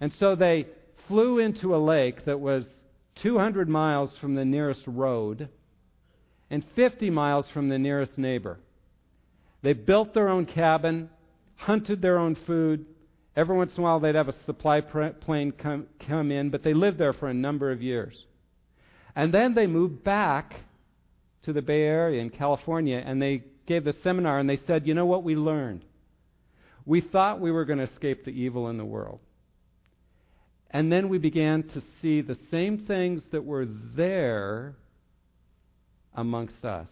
And 0.00 0.12
so 0.18 0.34
they 0.34 0.66
flew 1.08 1.38
into 1.38 1.74
a 1.74 1.78
lake 1.78 2.24
that 2.24 2.40
was 2.40 2.64
200 3.22 3.68
miles 3.68 4.10
from 4.20 4.34
the 4.34 4.44
nearest 4.44 4.82
road 4.86 5.48
and 6.50 6.64
50 6.74 7.10
miles 7.10 7.46
from 7.52 7.68
the 7.68 7.78
nearest 7.78 8.18
neighbor. 8.18 8.58
They 9.62 9.72
built 9.72 10.14
their 10.14 10.28
own 10.28 10.46
cabin, 10.46 11.10
hunted 11.56 12.02
their 12.02 12.18
own 12.18 12.36
food, 12.46 12.86
Every 13.36 13.54
once 13.54 13.72
in 13.74 13.80
a 13.80 13.82
while, 13.82 14.00
they'd 14.00 14.14
have 14.14 14.28
a 14.28 14.44
supply 14.46 14.80
plane 14.80 15.52
come, 15.52 15.86
come 16.08 16.32
in, 16.32 16.48
but 16.48 16.62
they 16.62 16.72
lived 16.72 16.98
there 16.98 17.12
for 17.12 17.28
a 17.28 17.34
number 17.34 17.70
of 17.70 17.82
years. 17.82 18.16
And 19.14 19.32
then 19.32 19.54
they 19.54 19.66
moved 19.66 20.02
back 20.02 20.54
to 21.44 21.52
the 21.52 21.60
Bay 21.60 21.82
Area 21.82 22.22
in 22.22 22.30
California, 22.30 23.02
and 23.04 23.20
they 23.20 23.44
gave 23.66 23.84
the 23.84 23.94
seminar, 24.02 24.38
and 24.38 24.48
they 24.48 24.58
said, 24.66 24.86
You 24.86 24.94
know 24.94 25.04
what 25.04 25.22
we 25.22 25.36
learned? 25.36 25.84
We 26.86 27.02
thought 27.02 27.40
we 27.40 27.50
were 27.50 27.66
going 27.66 27.78
to 27.78 27.92
escape 27.92 28.24
the 28.24 28.30
evil 28.30 28.68
in 28.70 28.78
the 28.78 28.84
world. 28.84 29.20
And 30.76 30.92
then 30.92 31.08
we 31.08 31.16
began 31.16 31.62
to 31.62 31.82
see 32.02 32.20
the 32.20 32.36
same 32.50 32.84
things 32.86 33.22
that 33.32 33.42
were 33.42 33.66
there 33.96 34.74
amongst 36.14 36.66
us. 36.66 36.88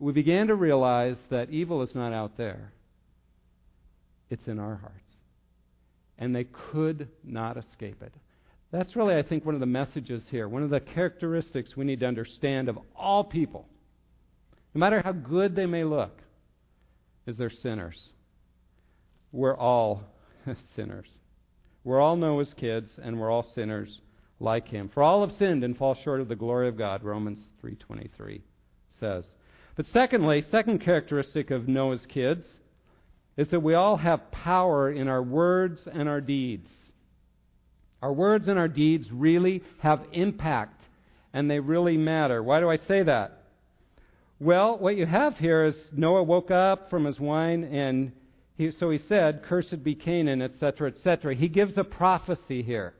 We 0.00 0.12
began 0.12 0.48
to 0.48 0.56
realize 0.56 1.14
that 1.30 1.50
evil 1.50 1.80
is 1.82 1.94
not 1.94 2.12
out 2.12 2.36
there, 2.36 2.72
it's 4.30 4.48
in 4.48 4.58
our 4.58 4.74
hearts. 4.74 4.96
And 6.18 6.34
they 6.34 6.42
could 6.72 7.06
not 7.22 7.56
escape 7.56 8.02
it. 8.02 8.12
That's 8.72 8.96
really, 8.96 9.14
I 9.14 9.22
think, 9.22 9.46
one 9.46 9.54
of 9.54 9.60
the 9.60 9.66
messages 9.66 10.24
here, 10.28 10.48
one 10.48 10.64
of 10.64 10.70
the 10.70 10.80
characteristics 10.80 11.76
we 11.76 11.84
need 11.84 12.00
to 12.00 12.06
understand 12.06 12.68
of 12.68 12.80
all 12.96 13.22
people, 13.22 13.68
no 14.74 14.80
matter 14.80 15.00
how 15.04 15.12
good 15.12 15.54
they 15.54 15.66
may 15.66 15.84
look, 15.84 16.18
is 17.28 17.36
they're 17.36 17.48
sinners. 17.48 17.96
We're 19.30 19.56
all 19.56 20.02
sinners. 20.74 21.06
We're 21.82 22.00
all 22.00 22.16
Noah's 22.16 22.52
kids, 22.54 22.90
and 23.02 23.18
we're 23.18 23.30
all 23.30 23.46
sinners 23.54 24.00
like 24.38 24.68
him. 24.68 24.90
For 24.92 25.02
all 25.02 25.26
have 25.26 25.36
sinned 25.38 25.64
and 25.64 25.76
fall 25.76 25.94
short 25.94 26.20
of 26.20 26.28
the 26.28 26.36
glory 26.36 26.68
of 26.68 26.76
God, 26.76 27.02
Romans 27.02 27.38
3:23 27.62 28.42
says. 28.98 29.24
But 29.76 29.86
secondly, 29.86 30.42
second 30.50 30.80
characteristic 30.80 31.50
of 31.50 31.68
Noah's 31.68 32.04
kids 32.06 32.46
is 33.36 33.48
that 33.48 33.60
we 33.60 33.74
all 33.74 33.96
have 33.96 34.30
power 34.30 34.90
in 34.90 35.08
our 35.08 35.22
words 35.22 35.80
and 35.86 36.08
our 36.08 36.20
deeds. 36.20 36.68
Our 38.02 38.12
words 38.12 38.48
and 38.48 38.58
our 38.58 38.68
deeds 38.68 39.10
really 39.10 39.62
have 39.78 40.04
impact, 40.12 40.82
and 41.32 41.50
they 41.50 41.60
really 41.60 41.96
matter. 41.96 42.42
Why 42.42 42.60
do 42.60 42.70
I 42.70 42.76
say 42.76 43.02
that? 43.02 43.42
Well, 44.38 44.78
what 44.78 44.96
you 44.96 45.06
have 45.06 45.36
here 45.36 45.66
is 45.66 45.74
Noah 45.92 46.22
woke 46.22 46.50
up 46.50 46.90
from 46.90 47.04
his 47.04 47.20
wine, 47.20 47.64
and 47.64 48.12
he, 48.60 48.70
so 48.78 48.90
he 48.90 49.00
said, 49.08 49.42
Cursed 49.42 49.82
be 49.82 49.94
Canaan, 49.94 50.42
etc., 50.42 50.88
etc. 50.90 51.34
He 51.34 51.48
gives 51.48 51.78
a 51.78 51.84
prophecy 51.84 52.62
here. 52.62 52.92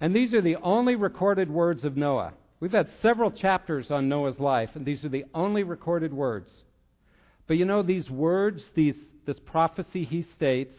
And 0.00 0.14
these 0.14 0.32
are 0.32 0.40
the 0.40 0.56
only 0.56 0.94
recorded 0.94 1.50
words 1.50 1.82
of 1.82 1.96
Noah. 1.96 2.34
We've 2.60 2.70
had 2.70 2.88
several 3.02 3.32
chapters 3.32 3.90
on 3.90 4.08
Noah's 4.08 4.38
life, 4.38 4.70
and 4.74 4.86
these 4.86 5.04
are 5.04 5.08
the 5.08 5.24
only 5.34 5.64
recorded 5.64 6.14
words. 6.14 6.50
But 7.48 7.56
you 7.56 7.64
know, 7.64 7.82
these 7.82 8.08
words, 8.08 8.62
these, 8.76 8.94
this 9.26 9.38
prophecy 9.44 10.04
he 10.04 10.24
states, 10.36 10.74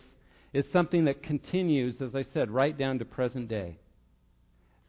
is 0.53 0.63
something 0.71 1.05
that 1.05 1.21
continues, 1.21 2.01
as 2.01 2.15
I 2.15 2.23
said, 2.33 2.49
right 2.49 2.77
down 2.77 2.99
to 2.99 3.05
present 3.05 3.49
day. 3.49 3.79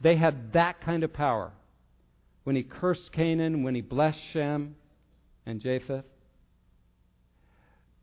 They 0.00 0.16
had 0.16 0.52
that 0.52 0.80
kind 0.82 1.02
of 1.02 1.12
power. 1.12 1.50
When 2.44 2.54
he 2.54 2.62
cursed 2.62 3.10
Canaan, 3.12 3.64
when 3.64 3.74
he 3.74 3.80
blessed 3.80 4.20
Shem 4.32 4.76
and 5.46 5.60
Japheth, 5.60 6.04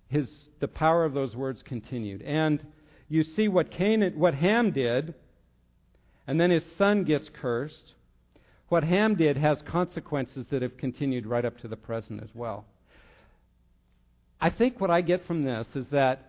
his, 0.09 0.27
the 0.59 0.67
power 0.67 1.05
of 1.05 1.13
those 1.13 1.35
words 1.35 1.61
continued. 1.65 2.21
And 2.21 2.63
you 3.09 3.23
see 3.23 3.47
what 3.47 3.67
what 4.15 4.35
Ham 4.35 4.71
did, 4.71 5.13
and 6.25 6.39
then 6.39 6.51
his 6.51 6.63
son 6.77 7.03
gets 7.03 7.29
cursed. 7.41 7.93
What 8.69 8.83
Ham 8.83 9.15
did 9.15 9.37
has 9.37 9.57
consequences 9.65 10.45
that 10.51 10.61
have 10.61 10.77
continued 10.77 11.25
right 11.25 11.45
up 11.45 11.57
to 11.59 11.67
the 11.67 11.77
present 11.77 12.21
as 12.21 12.29
well. 12.33 12.65
I 14.39 14.49
think 14.49 14.79
what 14.79 14.91
I 14.91 15.01
get 15.01 15.25
from 15.25 15.43
this 15.43 15.67
is 15.73 15.85
that 15.91 16.27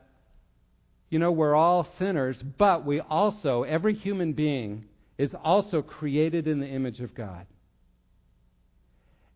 you 1.11 1.19
know, 1.19 1.33
we're 1.33 1.55
all 1.55 1.89
sinners, 1.99 2.37
but 2.59 2.85
we 2.85 3.01
also, 3.01 3.63
every 3.63 3.95
human 3.95 4.35
being, 4.35 4.85
is 5.17 5.31
also 5.43 5.81
created 5.81 6.47
in 6.47 6.61
the 6.61 6.67
image 6.67 7.01
of 7.01 7.15
God. 7.15 7.47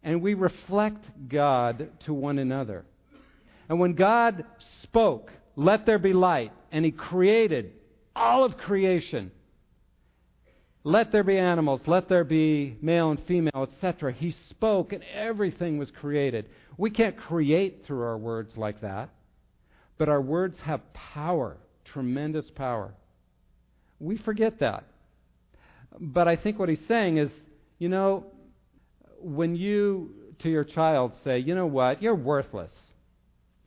And 0.03 0.21
we 0.21 0.35
reflect 0.35 1.05
God 1.29 1.89
to 2.05 2.13
one 2.13 2.39
another. 2.39 2.85
And 3.73 3.81
when 3.81 3.95
God 3.95 4.45
spoke, 4.83 5.31
let 5.57 5.87
there 5.87 5.99
be 5.99 6.13
light, 6.13 6.53
and 6.73 6.85
He 6.85 6.91
created 6.91 7.73
all 8.15 8.45
of 8.45 8.59
creation, 8.59 9.31
let 10.85 11.11
there 11.11 11.25
be 11.25 11.39
animals, 11.39 11.81
let 11.87 12.07
there 12.07 12.23
be 12.23 12.77
male 12.83 13.13
and 13.13 13.21
female, 13.27 13.67
etc. 13.73 14.13
He 14.13 14.37
spoke, 14.51 14.93
and 14.93 15.03
everything 15.15 15.79
was 15.79 15.91
created. 15.91 16.51
We 16.77 16.91
can't 16.91 17.17
create 17.17 17.85
through 17.87 18.03
our 18.03 18.19
words 18.19 18.59
like 18.59 18.83
that. 18.83 19.09
But 19.97 20.11
our 20.11 20.21
words 20.21 20.59
have 20.65 20.83
power, 20.93 21.57
tremendous 21.87 22.51
power. 22.51 22.93
We 24.01 24.19
forget 24.19 24.61
that. 24.61 24.85
But 25.99 26.29
I 26.29 26.37
think 26.37 26.59
what 26.59 26.69
he's 26.69 26.87
saying 26.87 27.17
is, 27.17 27.31
you 27.79 27.89
know, 27.89 28.27
when 29.19 29.57
you 29.57 30.11
to 30.41 30.51
your 30.51 30.65
child 30.65 31.13
say, 31.25 31.39
you 31.39 31.55
know 31.55 31.65
what, 31.65 32.03
you're 32.03 32.15
worthless. 32.15 32.71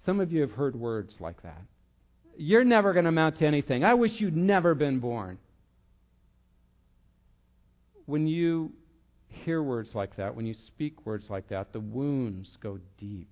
Some 0.05 0.19
of 0.19 0.31
you 0.31 0.41
have 0.41 0.51
heard 0.51 0.75
words 0.75 1.13
like 1.19 1.41
that. 1.43 1.61
You're 2.37 2.63
never 2.63 2.93
going 2.93 3.05
to 3.05 3.09
amount 3.09 3.39
to 3.39 3.45
anything. 3.45 3.83
I 3.83 3.93
wish 3.93 4.11
you'd 4.19 4.35
never 4.35 4.75
been 4.75 4.99
born. 4.99 5.37
When 8.05 8.27
you 8.27 8.73
hear 9.29 9.63
words 9.63 9.89
like 9.95 10.15
that, 10.17 10.35
when 10.35 10.45
you 10.45 10.55
speak 10.67 11.05
words 11.05 11.25
like 11.29 11.49
that, 11.49 11.73
the 11.73 11.79
wounds 11.79 12.49
go 12.61 12.79
deep 12.99 13.29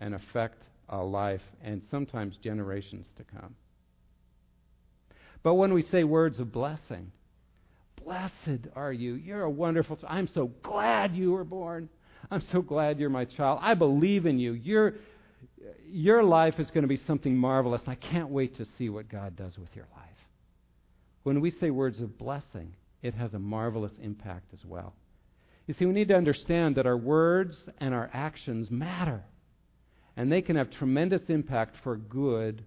and 0.00 0.14
affect 0.14 0.62
a 0.88 0.98
life 0.98 1.42
and 1.62 1.82
sometimes 1.90 2.36
generations 2.42 3.06
to 3.16 3.24
come. 3.24 3.54
But 5.42 5.54
when 5.54 5.74
we 5.74 5.82
say 5.82 6.04
words 6.04 6.38
of 6.38 6.52
blessing, 6.52 7.12
blessed 8.02 8.68
are 8.74 8.92
you. 8.92 9.14
You're 9.14 9.42
a 9.42 9.50
wonderful. 9.50 9.98
I'm 10.08 10.28
so 10.32 10.50
glad 10.62 11.14
you 11.14 11.32
were 11.32 11.44
born. 11.44 11.88
I'm 12.30 12.42
so 12.50 12.62
glad 12.62 12.98
you're 12.98 13.10
my 13.10 13.24
child. 13.24 13.60
I 13.62 13.74
believe 13.74 14.26
in 14.26 14.38
you. 14.38 14.52
Your 14.52 14.94
your 15.90 16.22
life 16.22 16.54
is 16.58 16.68
going 16.70 16.82
to 16.82 16.88
be 16.88 17.00
something 17.06 17.36
marvelous. 17.36 17.82
I 17.86 17.94
can't 17.94 18.28
wait 18.28 18.56
to 18.58 18.66
see 18.76 18.88
what 18.88 19.08
God 19.08 19.36
does 19.36 19.56
with 19.58 19.68
your 19.74 19.86
life. 19.96 20.04
When 21.22 21.40
we 21.40 21.50
say 21.50 21.70
words 21.70 22.00
of 22.00 22.18
blessing, 22.18 22.74
it 23.02 23.14
has 23.14 23.34
a 23.34 23.38
marvelous 23.38 23.92
impact 24.02 24.52
as 24.52 24.64
well. 24.64 24.94
You 25.66 25.74
see, 25.74 25.84
we 25.84 25.92
need 25.92 26.08
to 26.08 26.16
understand 26.16 26.76
that 26.76 26.86
our 26.86 26.96
words 26.96 27.56
and 27.78 27.94
our 27.94 28.10
actions 28.12 28.70
matter. 28.70 29.22
And 30.16 30.32
they 30.32 30.42
can 30.42 30.56
have 30.56 30.70
tremendous 30.70 31.22
impact 31.28 31.76
for 31.84 31.96
good 31.96 32.64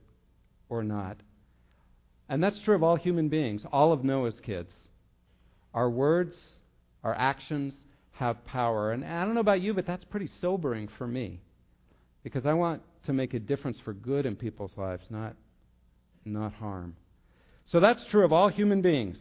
or 0.69 0.83
not. 0.83 1.17
And 2.29 2.41
that's 2.41 2.59
true 2.63 2.75
of 2.75 2.83
all 2.83 2.95
human 2.95 3.27
beings, 3.27 3.63
all 3.71 3.91
of 3.91 4.03
Noah's 4.03 4.39
kids. 4.45 4.71
Our 5.73 5.89
words, 5.89 6.35
our 7.03 7.13
actions 7.13 7.73
have 8.11 8.45
power. 8.45 8.91
And 8.91 9.03
I 9.03 9.25
don't 9.25 9.33
know 9.33 9.41
about 9.41 9.61
you, 9.61 9.73
but 9.73 9.87
that's 9.87 10.05
pretty 10.05 10.29
sobering 10.39 10.87
for 10.97 11.07
me. 11.07 11.41
Because 12.23 12.45
I 12.45 12.53
want 12.53 12.83
to 13.05 13.13
make 13.13 13.33
a 13.33 13.39
difference 13.39 13.77
for 13.83 13.93
good 13.93 14.25
in 14.25 14.35
people's 14.35 14.71
lives, 14.77 15.03
not, 15.09 15.35
not 16.25 16.53
harm. 16.53 16.95
So 17.71 17.79
that's 17.79 18.03
true 18.11 18.25
of 18.25 18.33
all 18.33 18.49
human 18.49 18.81
beings. 18.81 19.17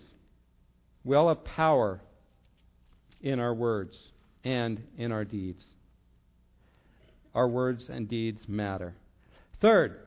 We 1.05 1.17
all 1.17 1.29
have 1.29 1.45
power 1.45 2.01
in 3.23 3.39
our 3.39 3.55
words 3.55 3.97
and 4.45 4.83
in 4.99 5.13
our 5.13 5.25
deeds. 5.25 5.63
Our 7.35 7.49
words 7.49 7.85
and 7.89 8.09
deeds 8.09 8.41
matter. 8.49 8.95
Third, 9.61 10.01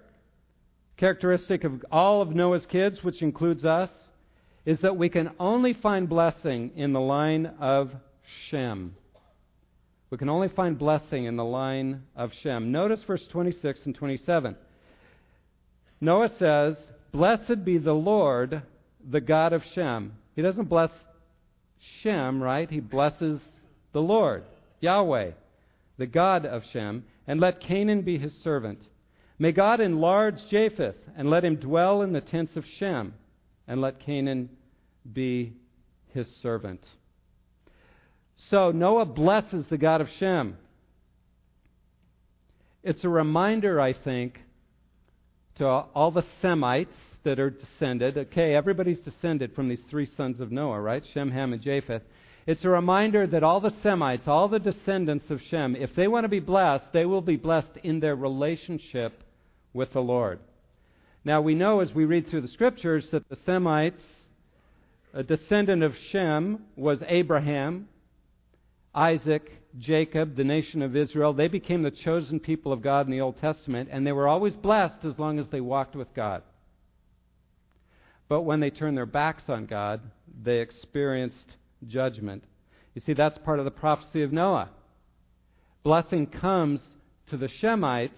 characteristic 0.98 1.64
of 1.64 1.84
all 1.92 2.22
of 2.22 2.36
Noah's 2.36 2.66
kids, 2.66 3.04
which 3.04 3.22
includes 3.22 3.64
us, 3.66 3.90
is 4.66 4.80
that 4.82 4.98
we 4.98 5.10
can 5.10 5.32
only 5.40 5.74
find 5.74 6.08
blessing 6.08 6.72
in 6.76 6.94
the 6.94 7.00
line 7.00 7.46
of 7.60 7.92
Shem. 8.50 8.96
We 10.14 10.18
can 10.18 10.30
only 10.30 10.50
find 10.50 10.78
blessing 10.78 11.26
in 11.26 11.38
the 11.38 11.44
line 11.44 12.04
of 12.16 12.30
Shem. 12.44 12.72
Notice 12.72 13.02
verse 13.08 13.26
26 13.32 13.80
and 13.86 13.96
27. 13.96 14.56
Noah 16.02 16.30
says, 16.38 16.76
Blessed 17.12 17.66
be 17.66 17.80
the 17.80 17.94
Lord, 17.94 18.62
the 19.10 19.22
God 19.22 19.54
of 19.54 19.64
Shem. 19.74 20.14
He 20.36 20.44
doesn't 20.44 20.70
bless 20.70 20.92
Shem, 22.04 22.44
right? 22.44 22.70
He 22.70 22.80
blesses 22.80 23.42
the 23.92 24.02
Lord, 24.04 24.44
Yahweh, 24.82 25.32
the 25.98 26.06
God 26.06 26.46
of 26.46 26.62
Shem, 26.72 27.06
and 27.26 27.40
let 27.40 27.60
Canaan 27.60 28.04
be 28.04 28.20
his 28.20 28.34
servant. 28.44 28.84
May 29.40 29.52
God 29.52 29.82
enlarge 29.82 30.38
Japheth, 30.52 30.94
and 31.18 31.32
let 31.32 31.44
him 31.44 31.56
dwell 31.56 32.04
in 32.04 32.14
the 32.14 32.22
tents 32.22 32.56
of 32.56 32.66
Shem, 32.78 33.16
and 33.68 33.82
let 33.82 34.00
Canaan 34.00 34.52
be 35.12 35.54
his 36.14 36.28
servant. 36.44 36.82
So 38.50 38.72
Noah 38.72 39.06
blesses 39.06 39.66
the 39.70 39.78
God 39.78 40.02
of 40.02 40.08
Shem. 40.20 40.58
It's 42.84 43.04
a 43.04 43.10
reminder, 43.10 43.80
I 43.80 43.94
think, 43.94 44.40
to 45.58 45.66
all 45.66 46.12
the 46.12 46.26
Semites 46.42 46.96
that 47.24 47.40
are 47.40 47.50
descended. 47.50 48.18
Okay, 48.18 48.54
everybody's 48.54 49.00
descended 49.00 49.56
from 49.56 49.70
these 49.70 49.80
three 49.90 50.10
sons 50.18 50.40
of 50.42 50.52
Noah, 50.52 50.82
right? 50.82 51.04
Shem, 51.14 51.32
Ham, 51.32 51.54
and 51.54 51.62
Japheth. 51.62 52.02
It's 52.46 52.66
a 52.66 52.70
reminder 52.70 53.26
that 53.26 53.44
all 53.44 53.62
the 53.62 53.74
Semites, 53.82 54.28
all 54.28 54.50
the 54.50 54.60
descendants 54.60 55.26
of 55.30 55.40
Shem, 55.50 55.78
if 55.78 55.96
they 55.96 56.10
want 56.10 56.26
to 56.26 56.30
be 56.30 56.42
blessed, 56.42 56.86
they 56.92 57.06
will 57.06 57.22
be 57.22 57.38
blessed 57.38 57.78
in 57.84 58.02
their 58.02 58.16
relationship 58.16 59.24
with 59.74 59.94
the 59.94 60.02
Lord. 60.02 60.40
Now, 61.24 61.40
we 61.40 61.56
know 61.56 61.80
as 61.80 61.94
we 61.94 62.04
read 62.04 62.30
through 62.30 62.42
the 62.42 62.50
scriptures 62.50 63.06
that 63.12 63.30
the 63.30 63.38
Semites, 63.46 64.02
a 65.14 65.24
descendant 65.24 65.84
of 65.84 65.94
Shem, 66.12 66.64
was 66.76 67.00
Abraham, 67.08 67.88
Isaac, 68.96 69.52
Jacob, 69.80 70.36
the 70.36 70.44
nation 70.44 70.82
of 70.82 70.96
Israel. 70.96 71.34
They 71.34 71.48
became 71.48 71.82
the 71.82 71.92
chosen 71.92 72.40
people 72.40 72.72
of 72.72 72.82
God 72.82 73.06
in 73.06 73.12
the 73.12 73.22
Old 73.22 73.40
Testament, 73.40 73.90
and 73.92 74.06
they 74.06 74.12
were 74.12 74.28
always 74.28 74.56
blessed 74.56 75.04
as 75.04 75.18
long 75.18 75.40
as 75.40 75.46
they 75.52 75.62
walked 75.62 75.96
with 75.96 76.14
God. 76.14 76.44
But 78.30 78.42
when 78.42 78.60
they 78.60 78.70
turned 78.70 78.98
their 78.98 79.06
backs 79.06 79.44
on 79.48 79.66
God, 79.66 80.02
they 80.44 80.60
experienced 80.60 81.46
judgment. 81.88 82.44
You 82.94 83.02
see, 83.06 83.14
that's 83.14 83.38
part 83.40 83.60
of 83.60 83.66
the 83.66 83.72
prophecy 83.72 84.22
of 84.22 84.32
Noah. 84.32 84.70
Blessing 85.84 86.28
comes 86.28 86.80
to 87.30 87.38
the 87.38 87.50
Shemites 87.62 88.12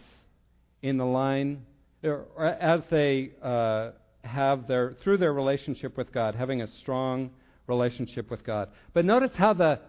in 0.81 0.97
the 0.97 1.05
line, 1.05 1.65
or 2.03 2.25
as 2.45 2.81
they 2.91 3.31
uh, 3.41 3.91
have 4.23 4.67
their, 4.67 4.95
through 5.03 5.17
their 5.17 5.33
relationship 5.33 5.97
with 5.97 6.11
God, 6.11 6.35
having 6.35 6.61
a 6.61 6.67
strong 6.81 7.31
relationship 7.67 8.29
with 8.29 8.43
God. 8.43 8.69
But 8.93 9.05
notice 9.05 9.31
how 9.33 9.53
the 9.53 9.79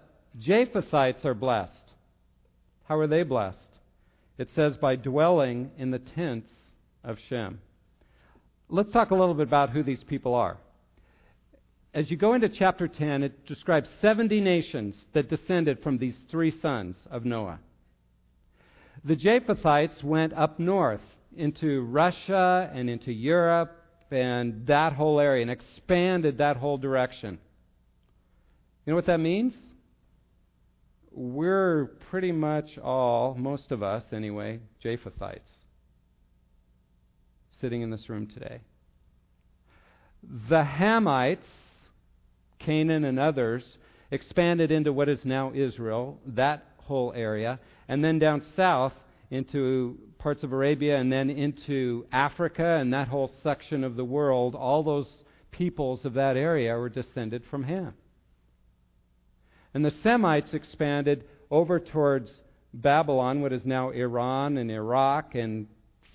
Japhethites 0.40 1.24
are 1.24 1.34
blessed. 1.34 1.72
How 2.84 2.98
are 2.98 3.06
they 3.06 3.22
blessed? 3.22 3.58
It 4.38 4.48
says, 4.54 4.76
by 4.76 4.96
dwelling 4.96 5.70
in 5.78 5.90
the 5.90 5.98
tents 5.98 6.50
of 7.02 7.16
Shem. 7.28 7.60
Let's 8.68 8.92
talk 8.92 9.10
a 9.10 9.14
little 9.14 9.34
bit 9.34 9.46
about 9.46 9.70
who 9.70 9.82
these 9.82 10.02
people 10.04 10.34
are. 10.34 10.58
As 11.94 12.10
you 12.10 12.16
go 12.18 12.34
into 12.34 12.50
chapter 12.50 12.88
10, 12.88 13.22
it 13.22 13.46
describes 13.46 13.88
70 14.02 14.40
nations 14.40 14.94
that 15.14 15.30
descended 15.30 15.82
from 15.82 15.96
these 15.96 16.14
three 16.30 16.52
sons 16.60 16.96
of 17.10 17.24
Noah. 17.24 17.60
The 19.04 19.16
Japhethites 19.16 20.04
went 20.04 20.34
up 20.34 20.58
north 20.58 21.00
into 21.34 21.82
Russia 21.82 22.70
and 22.74 22.90
into 22.90 23.12
Europe 23.12 23.72
and 24.10 24.66
that 24.66 24.92
whole 24.92 25.20
area 25.20 25.42
and 25.42 25.50
expanded 25.50 26.38
that 26.38 26.56
whole 26.56 26.76
direction. 26.76 27.38
You 28.84 28.92
know 28.92 28.96
what 28.96 29.06
that 29.06 29.20
means? 29.20 29.54
We're 31.18 31.86
pretty 32.10 32.30
much 32.30 32.76
all, 32.76 33.34
most 33.34 33.72
of 33.72 33.82
us 33.82 34.04
anyway, 34.12 34.60
Japhethites 34.84 35.40
sitting 37.58 37.80
in 37.80 37.88
this 37.88 38.10
room 38.10 38.26
today. 38.26 38.60
The 40.50 40.62
Hamites, 40.62 41.38
Canaan 42.58 43.04
and 43.04 43.18
others, 43.18 43.64
expanded 44.10 44.70
into 44.70 44.92
what 44.92 45.08
is 45.08 45.24
now 45.24 45.52
Israel, 45.54 46.20
that 46.26 46.66
whole 46.76 47.14
area, 47.16 47.60
and 47.88 48.04
then 48.04 48.18
down 48.18 48.42
south 48.54 48.92
into 49.30 49.98
parts 50.18 50.42
of 50.42 50.52
Arabia 50.52 50.98
and 50.98 51.10
then 51.10 51.30
into 51.30 52.04
Africa 52.12 52.76
and 52.78 52.92
that 52.92 53.08
whole 53.08 53.32
section 53.42 53.84
of 53.84 53.96
the 53.96 54.04
world. 54.04 54.54
All 54.54 54.82
those 54.82 55.08
peoples 55.50 56.04
of 56.04 56.12
that 56.12 56.36
area 56.36 56.76
were 56.76 56.90
descended 56.90 57.42
from 57.50 57.64
Ham. 57.64 57.94
And 59.76 59.84
the 59.84 59.92
Semites 60.02 60.54
expanded 60.54 61.24
over 61.50 61.78
towards 61.78 62.32
Babylon, 62.72 63.42
what 63.42 63.52
is 63.52 63.60
now 63.66 63.90
Iran 63.90 64.56
and 64.56 64.70
Iraq, 64.70 65.34
and 65.34 65.66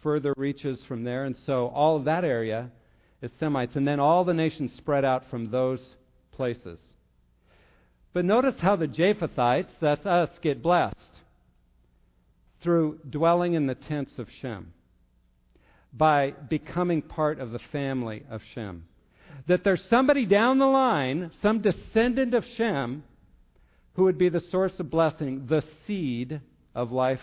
further 0.01 0.33
reaches 0.35 0.79
from 0.87 1.03
there. 1.03 1.25
And 1.25 1.35
so 1.45 1.67
all 1.67 1.95
of 1.95 2.05
that 2.05 2.25
area 2.25 2.71
is 3.21 3.29
Semites. 3.39 3.75
And 3.75 3.87
then 3.87 3.99
all 3.99 4.23
the 4.23 4.33
nations 4.33 4.71
spread 4.77 5.05
out 5.05 5.29
from 5.29 5.51
those 5.51 5.79
places. 6.31 6.79
But 8.13 8.25
notice 8.25 8.55
how 8.59 8.77
the 8.77 8.87
Japhethites, 8.87 9.69
that's 9.79 10.07
us, 10.07 10.31
get 10.41 10.63
blessed 10.63 10.95
through 12.63 12.97
dwelling 13.07 13.53
in 13.53 13.67
the 13.67 13.75
tents 13.75 14.17
of 14.17 14.27
Shem, 14.41 14.73
by 15.93 16.31
becoming 16.31 17.03
part 17.03 17.39
of 17.39 17.51
the 17.51 17.61
family 17.71 18.23
of 18.27 18.41
Shem. 18.55 18.85
That 19.47 19.63
there's 19.63 19.85
somebody 19.87 20.25
down 20.25 20.57
the 20.57 20.65
line, 20.65 21.29
some 21.43 21.61
descendant 21.61 22.33
of 22.33 22.43
Shem, 22.57 23.03
who 23.93 24.03
would 24.03 24.17
be 24.17 24.29
the 24.29 24.43
source 24.51 24.73
of 24.79 24.89
blessing, 24.89 25.47
the 25.49 25.63
seed 25.85 26.41
of 26.73 26.91
life 26.91 27.19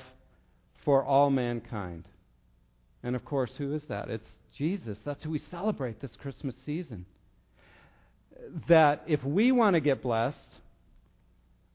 for 0.85 1.05
all 1.05 1.31
mankind. 1.31 2.05
And 3.03 3.17
of 3.17 3.25
course, 3.25 3.51
who 3.59 3.75
is 3.75 3.83
that? 3.89 4.11
It's 4.11 4.27
Jesus. 4.57 4.99
That's 5.05 5.23
who 5.23 5.31
we 5.31 5.41
celebrate 5.51 6.01
this 6.01 6.17
Christmas 6.21 6.55
season. 6.67 7.07
That 8.69 9.03
if 9.07 9.23
we 9.25 9.53
want 9.53 9.75
to 9.75 9.81
get 9.81 10.03
blessed, 10.03 10.39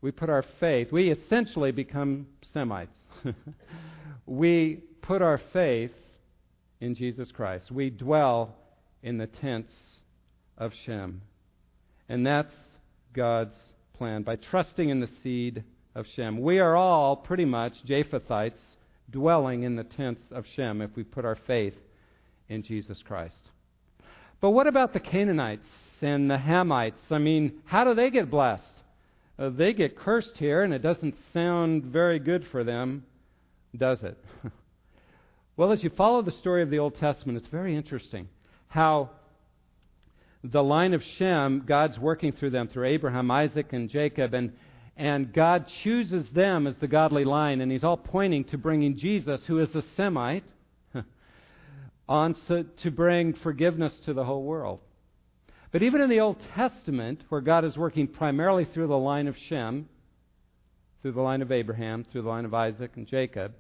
we 0.02 0.12
put 0.12 0.30
our 0.30 0.44
faith, 0.60 0.92
we 0.92 1.12
essentially 1.12 1.72
become 1.72 2.28
Semites. 2.54 2.98
we 4.26 4.84
put 5.02 5.22
our 5.22 5.40
faith 5.54 5.92
in 6.82 6.96
Jesus 6.96 7.32
Christ. 7.32 7.72
We 7.72 7.90
dwell 7.90 8.56
in 9.02 9.18
the 9.18 9.28
tents 9.28 9.74
of 10.58 10.72
Shem. 10.86 11.22
And 12.10 12.26
that's 12.28 12.54
God's 13.14 13.56
plan. 13.98 14.24
By 14.24 14.36
trusting 14.36 14.90
in 14.90 15.00
the 15.00 15.10
seed 15.22 15.64
of 15.96 16.06
Shem, 16.16 16.42
we 16.42 16.60
are 16.60 16.76
all 16.76 17.16
pretty 17.16 17.46
much 17.46 17.74
Japhethites 17.88 18.60
dwelling 19.10 19.64
in 19.64 19.76
the 19.76 19.84
tents 19.84 20.22
of 20.32 20.46
Shem 20.56 20.82
if 20.82 20.96
we 20.96 21.04
put 21.04 21.26
our 21.26 21.38
faith 21.48 21.76
in 22.50 22.64
Jesus 22.64 22.98
Christ. 23.06 23.36
But 24.42 24.52
what 24.52 24.68
about 24.68 24.94
the 24.94 25.00
Canaanites 25.00 25.68
and 26.02 26.30
the 26.30 26.38
Hamites? 26.38 27.12
I 27.12 27.18
mean, 27.18 27.62
how 27.66 27.84
do 27.84 27.94
they 27.94 28.10
get 28.10 28.30
blessed? 28.30 28.64
Uh, 29.38 29.50
they 29.50 29.74
get 29.74 29.98
cursed 29.98 30.38
here, 30.38 30.64
and 30.64 30.74
it 30.74 30.82
doesn't 30.82 31.16
sound 31.34 31.86
very 31.86 32.20
good 32.20 32.46
for 32.52 32.64
them, 32.64 33.04
does 33.76 34.04
it? 34.04 34.18
well, 35.58 35.72
as 35.72 35.84
you 35.84 35.90
follow 35.90 36.22
the 36.22 36.32
story 36.32 36.62
of 36.62 36.70
the 36.70 36.80
Old 36.80 36.98
Testament, 36.98 37.38
it's 37.38 37.48
very 37.48 37.76
interesting 37.76 38.28
how 38.68 39.12
the 40.44 40.64
line 40.64 40.94
of 40.94 41.02
Shem, 41.18 41.64
God's 41.66 41.98
working 41.98 42.34
through 42.34 42.50
them, 42.52 42.68
through 42.68 42.88
Abraham, 42.88 43.32
Isaac, 43.32 43.72
and 43.72 43.90
Jacob, 43.90 44.34
and 44.34 44.52
and 44.96 45.34
God 45.34 45.66
chooses 45.84 46.28
them 46.36 46.68
as 46.68 46.76
the 46.80 46.88
godly 46.88 47.26
line, 47.26 47.62
and 47.62 47.72
He's 47.72 47.84
all 47.84 47.98
pointing 47.98 48.44
to 48.46 48.58
bringing 48.58 48.98
Jesus, 48.98 49.42
who 49.48 49.60
is 49.60 49.70
the 49.74 49.84
Semite, 49.98 50.44
on 52.08 52.36
to, 52.48 52.66
to 52.84 52.92
bring 52.92 53.34
forgiveness 53.34 53.94
to 54.06 54.14
the 54.14 54.24
whole 54.24 54.44
world. 54.44 54.80
But 55.72 55.82
even 55.82 56.02
in 56.02 56.10
the 56.12 56.20
Old 56.20 56.38
Testament, 56.54 57.22
where 57.30 57.42
God 57.42 57.66
is 57.66 57.76
working 57.76 58.08
primarily 58.08 58.66
through 58.66 58.88
the 58.88 58.98
line 58.98 59.28
of 59.28 59.36
Shem, 59.50 59.90
through 61.02 61.14
the 61.14 61.22
line 61.22 61.42
of 61.42 61.52
Abraham, 61.52 62.06
through 62.12 62.22
the 62.22 62.30
line 62.30 62.46
of 62.46 62.54
Isaac 62.54 62.92
and 62.96 63.08
Jacob, 63.08 63.54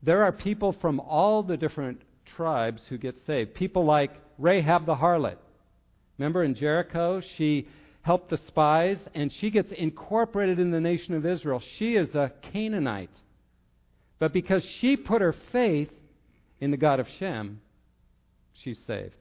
there 0.00 0.22
are 0.22 0.32
people 0.32 0.76
from 0.80 1.00
all 1.00 1.42
the 1.42 1.56
different 1.56 2.00
tribes 2.36 2.82
who 2.88 2.98
get 2.98 3.16
saved. 3.26 3.54
People 3.54 3.84
like 3.84 4.12
Rahab 4.38 4.86
the 4.86 4.94
harlot. 4.94 5.38
Remember 6.18 6.44
in 6.44 6.54
Jericho, 6.54 7.22
she 7.36 7.68
helped 8.02 8.30
the 8.30 8.38
spies, 8.48 8.98
and 9.14 9.32
she 9.40 9.50
gets 9.50 9.72
incorporated 9.72 10.58
in 10.58 10.70
the 10.70 10.80
nation 10.80 11.14
of 11.14 11.24
Israel. 11.24 11.62
She 11.78 11.94
is 11.94 12.14
a 12.14 12.32
Canaanite. 12.52 13.10
But 14.18 14.32
because 14.32 14.64
she 14.80 14.96
put 14.96 15.20
her 15.20 15.34
faith 15.52 15.90
in 16.60 16.70
the 16.70 16.76
God 16.76 17.00
of 17.00 17.06
Shem, 17.18 17.60
she's 18.62 18.78
saved. 18.86 19.14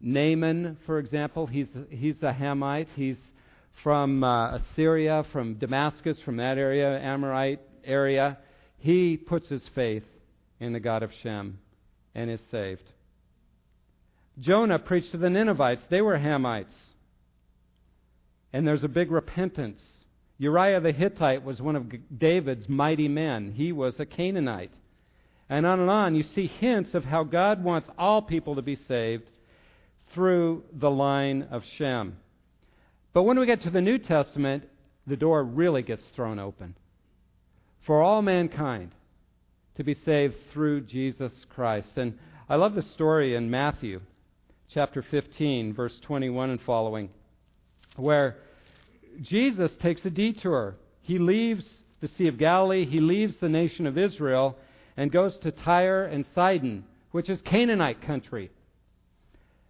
Naaman, 0.00 0.76
for 0.84 0.98
example, 0.98 1.46
he's, 1.46 1.68
he's 1.88 2.16
a 2.22 2.32
Hamite. 2.32 2.88
He's 2.94 3.18
from 3.82 4.22
uh, 4.24 4.56
Assyria, 4.56 5.24
from 5.32 5.54
Damascus, 5.54 6.18
from 6.24 6.36
that 6.36 6.58
area, 6.58 6.98
Amorite 7.00 7.60
area. 7.84 8.38
He 8.78 9.16
puts 9.16 9.48
his 9.48 9.62
faith 9.74 10.04
in 10.60 10.72
the 10.72 10.80
God 10.80 11.02
of 11.02 11.10
Shem 11.22 11.58
and 12.14 12.30
is 12.30 12.40
saved. 12.50 12.82
Jonah 14.38 14.78
preached 14.78 15.12
to 15.12 15.18
the 15.18 15.30
Ninevites. 15.30 15.84
They 15.88 16.00
were 16.00 16.18
Hamites 16.18 16.74
and 18.56 18.66
there's 18.66 18.84
a 18.84 18.88
big 18.88 19.10
repentance. 19.10 19.82
Uriah 20.38 20.80
the 20.80 20.90
Hittite 20.90 21.44
was 21.44 21.60
one 21.60 21.76
of 21.76 21.92
David's 22.18 22.66
mighty 22.70 23.06
men. 23.06 23.52
He 23.54 23.70
was 23.70 23.94
a 23.98 24.06
Canaanite. 24.06 24.72
And 25.50 25.66
on 25.66 25.78
and 25.78 25.90
on, 25.90 26.14
you 26.14 26.24
see 26.34 26.46
hints 26.46 26.94
of 26.94 27.04
how 27.04 27.22
God 27.22 27.62
wants 27.62 27.90
all 27.98 28.22
people 28.22 28.56
to 28.56 28.62
be 28.62 28.78
saved 28.88 29.24
through 30.14 30.64
the 30.72 30.90
line 30.90 31.48
of 31.50 31.62
Shem. 31.76 32.16
But 33.12 33.24
when 33.24 33.38
we 33.38 33.44
get 33.44 33.62
to 33.64 33.70
the 33.70 33.82
New 33.82 33.98
Testament, 33.98 34.64
the 35.06 35.16
door 35.16 35.44
really 35.44 35.82
gets 35.82 36.02
thrown 36.14 36.38
open 36.38 36.76
for 37.86 38.00
all 38.00 38.22
mankind 38.22 38.90
to 39.76 39.84
be 39.84 39.94
saved 40.06 40.34
through 40.54 40.80
Jesus 40.80 41.32
Christ. 41.54 41.92
And 41.96 42.18
I 42.48 42.56
love 42.56 42.74
the 42.74 42.82
story 42.94 43.34
in 43.34 43.50
Matthew 43.50 44.00
chapter 44.72 45.04
15, 45.10 45.74
verse 45.74 45.98
21 46.02 46.50
and 46.50 46.60
following, 46.62 47.10
where 47.96 48.36
Jesus 49.22 49.70
takes 49.80 50.04
a 50.04 50.10
detour. 50.10 50.76
He 51.02 51.18
leaves 51.18 51.64
the 52.00 52.08
Sea 52.08 52.28
of 52.28 52.38
Galilee, 52.38 52.84
he 52.84 53.00
leaves 53.00 53.36
the 53.40 53.48
nation 53.48 53.86
of 53.86 53.96
Israel, 53.96 54.56
and 54.96 55.12
goes 55.12 55.36
to 55.42 55.50
Tyre 55.50 56.04
and 56.04 56.26
Sidon, 56.34 56.84
which 57.12 57.30
is 57.30 57.40
Canaanite 57.42 58.02
country. 58.02 58.50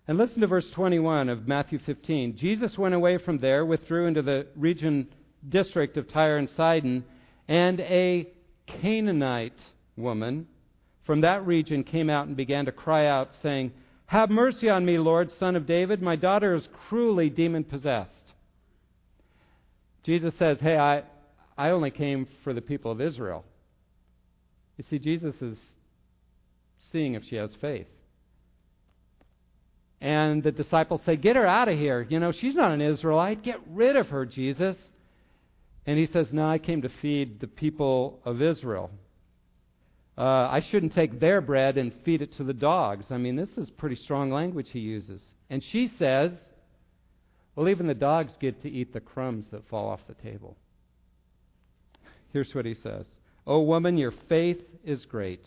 And 0.08 0.18
listen 0.18 0.40
to 0.40 0.46
verse 0.46 0.66
21 0.74 1.28
of 1.28 1.48
Matthew 1.48 1.78
15. 1.84 2.36
Jesus 2.36 2.78
went 2.78 2.94
away 2.94 3.18
from 3.18 3.38
there, 3.38 3.64
withdrew 3.64 4.06
into 4.06 4.22
the 4.22 4.46
region 4.56 5.08
district 5.48 5.96
of 5.96 6.10
Tyre 6.12 6.38
and 6.38 6.48
Sidon, 6.56 7.04
and 7.48 7.80
a 7.80 8.28
Canaanite 8.66 9.58
woman 9.96 10.46
from 11.04 11.20
that 11.20 11.46
region 11.46 11.84
came 11.84 12.10
out 12.10 12.26
and 12.26 12.36
began 12.36 12.64
to 12.64 12.72
cry 12.72 13.06
out, 13.06 13.30
saying, 13.42 13.72
Have 14.06 14.30
mercy 14.30 14.68
on 14.68 14.84
me, 14.84 14.98
Lord, 14.98 15.30
son 15.38 15.56
of 15.56 15.66
David. 15.66 16.00
My 16.00 16.16
daughter 16.16 16.54
is 16.54 16.68
cruelly 16.88 17.28
demon 17.28 17.64
possessed. 17.64 18.12
Jesus 20.04 20.32
says, 20.38 20.58
Hey, 20.60 20.76
I, 20.76 21.02
I 21.58 21.70
only 21.70 21.90
came 21.90 22.28
for 22.44 22.54
the 22.54 22.60
people 22.60 22.92
of 22.92 23.00
Israel. 23.00 23.44
You 24.76 24.84
see, 24.88 24.98
Jesus 24.98 25.34
is 25.40 25.56
seeing 26.92 27.14
if 27.14 27.24
she 27.28 27.36
has 27.36 27.50
faith. 27.60 27.88
And 30.00 30.42
the 30.42 30.52
disciples 30.52 31.00
say, 31.04 31.16
Get 31.16 31.34
her 31.34 31.46
out 31.46 31.68
of 31.68 31.76
here. 31.76 32.06
You 32.08 32.20
know, 32.20 32.30
she's 32.30 32.54
not 32.54 32.70
an 32.70 32.80
Israelite. 32.80 33.42
Get 33.42 33.60
rid 33.68 33.96
of 33.96 34.08
her, 34.08 34.24
Jesus. 34.24 34.76
And 35.84 35.98
he 35.98 36.06
says, 36.12 36.28
No, 36.30 36.48
I 36.48 36.58
came 36.58 36.82
to 36.82 36.90
feed 37.02 37.40
the 37.40 37.48
people 37.48 38.20
of 38.24 38.40
Israel. 38.40 38.90
Uh, 40.18 40.22
I 40.22 40.64
shouldn't 40.70 40.94
take 40.94 41.20
their 41.20 41.40
bread 41.40 41.76
and 41.76 41.92
feed 42.04 42.22
it 42.22 42.36
to 42.38 42.44
the 42.44 42.54
dogs. 42.54 43.06
I 43.10 43.18
mean, 43.18 43.36
this 43.36 43.50
is 43.56 43.68
pretty 43.70 43.96
strong 43.96 44.30
language 44.30 44.68
he 44.72 44.78
uses. 44.78 45.20
And 45.50 45.62
she 45.72 45.92
says, 45.98 46.32
Well, 47.54 47.68
even 47.68 47.86
the 47.86 47.94
dogs 47.94 48.32
get 48.40 48.62
to 48.62 48.70
eat 48.70 48.94
the 48.94 49.00
crumbs 49.00 49.46
that 49.52 49.68
fall 49.68 49.88
off 49.88 50.00
the 50.08 50.14
table. 50.14 50.56
Here's 52.32 52.54
what 52.54 52.64
he 52.64 52.74
says 52.82 53.06
O 53.46 53.60
woman, 53.60 53.98
your 53.98 54.14
faith 54.28 54.60
is 54.84 55.04
great. 55.04 55.44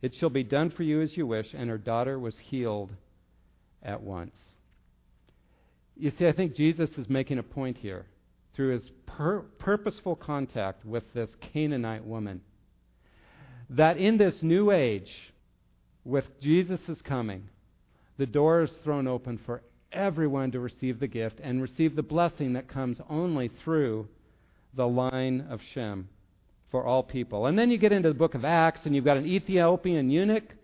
It 0.00 0.14
shall 0.18 0.30
be 0.30 0.44
done 0.44 0.70
for 0.70 0.82
you 0.82 1.02
as 1.02 1.16
you 1.16 1.26
wish. 1.26 1.48
And 1.52 1.68
her 1.68 1.78
daughter 1.78 2.18
was 2.18 2.34
healed 2.48 2.92
at 3.82 4.02
once. 4.02 4.34
You 5.96 6.12
see, 6.18 6.26
I 6.26 6.32
think 6.32 6.56
Jesus 6.56 6.90
is 6.96 7.08
making 7.08 7.38
a 7.38 7.42
point 7.42 7.78
here 7.78 8.06
through 8.54 8.72
his 8.72 8.90
pur- 9.06 9.44
purposeful 9.58 10.16
contact 10.16 10.84
with 10.84 11.04
this 11.14 11.30
Canaanite 11.52 12.04
woman 12.04 12.40
that 13.70 13.96
in 13.96 14.18
this 14.18 14.34
new 14.42 14.70
age, 14.70 15.10
with 16.04 16.24
Jesus' 16.40 17.02
coming, 17.04 17.48
the 18.18 18.26
door 18.26 18.62
is 18.62 18.70
thrown 18.84 19.06
open 19.06 19.38
for 19.44 19.62
everyone 19.92 20.52
to 20.52 20.60
receive 20.60 21.00
the 21.00 21.06
gift 21.06 21.40
and 21.42 21.60
receive 21.60 21.96
the 21.96 22.02
blessing 22.02 22.52
that 22.52 22.68
comes 22.68 22.98
only 23.08 23.50
through 23.64 24.08
the 24.74 24.86
line 24.86 25.46
of 25.50 25.60
Shem 25.74 26.08
for 26.70 26.84
all 26.84 27.02
people. 27.02 27.46
And 27.46 27.58
then 27.58 27.70
you 27.70 27.78
get 27.78 27.92
into 27.92 28.08
the 28.08 28.14
book 28.14 28.34
of 28.34 28.44
Acts, 28.44 28.80
and 28.84 28.94
you've 28.94 29.04
got 29.04 29.16
an 29.16 29.26
Ethiopian 29.26 30.10
eunuch 30.10 30.54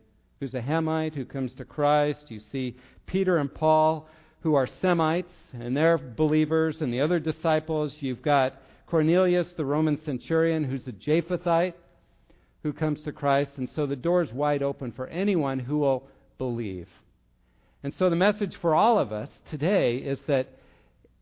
who's 0.40 0.54
a 0.54 0.60
Hamite 0.60 1.14
who 1.14 1.24
comes 1.24 1.54
to 1.54 1.64
Christ. 1.64 2.24
You 2.28 2.40
see 2.50 2.76
Peter 3.06 3.38
and 3.38 3.52
Paul 3.52 4.08
who 4.42 4.54
are 4.54 4.68
Semites, 4.80 5.32
and 5.52 5.76
they're 5.76 5.98
believers, 5.98 6.80
and 6.80 6.92
the 6.92 7.00
other 7.00 7.20
disciples. 7.20 7.94
You've 8.00 8.22
got 8.22 8.54
Cornelius, 8.88 9.46
the 9.56 9.64
Roman 9.64 10.02
centurion, 10.04 10.64
who's 10.64 10.86
a 10.86 10.92
Japhetite 10.92 11.74
who 12.62 12.72
comes 12.72 13.02
to 13.02 13.12
Christ. 13.12 13.52
And 13.56 13.68
so 13.74 13.86
the 13.86 13.96
door 13.96 14.22
is 14.22 14.32
wide 14.32 14.62
open 14.62 14.92
for 14.92 15.06
anyone 15.08 15.58
who 15.58 15.78
will 15.78 16.08
believe. 16.38 16.88
And 17.82 17.92
so 17.98 18.08
the 18.08 18.16
message 18.16 18.56
for 18.60 18.74
all 18.74 18.98
of 18.98 19.12
us 19.12 19.28
today 19.50 19.96
is 19.96 20.18
that 20.28 20.48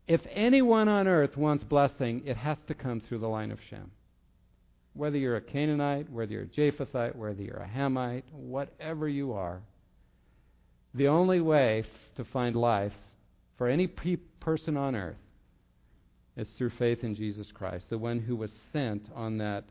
if 0.07 0.21
anyone 0.31 0.87
on 0.87 1.07
earth 1.07 1.37
wants 1.37 1.63
blessing, 1.63 2.23
it 2.25 2.37
has 2.37 2.57
to 2.67 2.73
come 2.73 3.01
through 3.01 3.19
the 3.19 3.27
line 3.27 3.51
of 3.51 3.59
Shem. 3.69 3.91
Whether 4.93 5.17
you're 5.17 5.37
a 5.37 5.41
Canaanite, 5.41 6.11
whether 6.11 6.33
you're 6.33 6.43
a 6.43 6.47
Japhethite, 6.47 7.15
whether 7.15 7.41
you're 7.41 7.55
a 7.57 7.67
Hamite, 7.67 8.25
whatever 8.31 9.07
you 9.07 9.33
are, 9.33 9.61
the 10.93 11.07
only 11.07 11.39
way 11.39 11.85
to 12.17 12.25
find 12.25 12.55
life 12.55 12.91
for 13.57 13.67
any 13.69 13.87
pe- 13.87 14.17
person 14.39 14.75
on 14.75 14.95
earth 14.95 15.15
is 16.35 16.47
through 16.57 16.71
faith 16.77 17.03
in 17.03 17.15
Jesus 17.15 17.47
Christ, 17.53 17.85
the 17.89 17.97
one 17.97 18.19
who 18.19 18.35
was 18.35 18.51
sent 18.73 19.07
on 19.15 19.37
that 19.37 19.63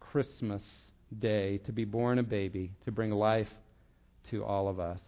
Christmas 0.00 0.62
day 1.16 1.58
to 1.58 1.72
be 1.72 1.84
born 1.84 2.18
a 2.18 2.22
baby, 2.22 2.72
to 2.84 2.92
bring 2.92 3.10
life 3.10 3.48
to 4.30 4.44
all 4.44 4.68
of 4.68 4.78
us. 4.78 5.00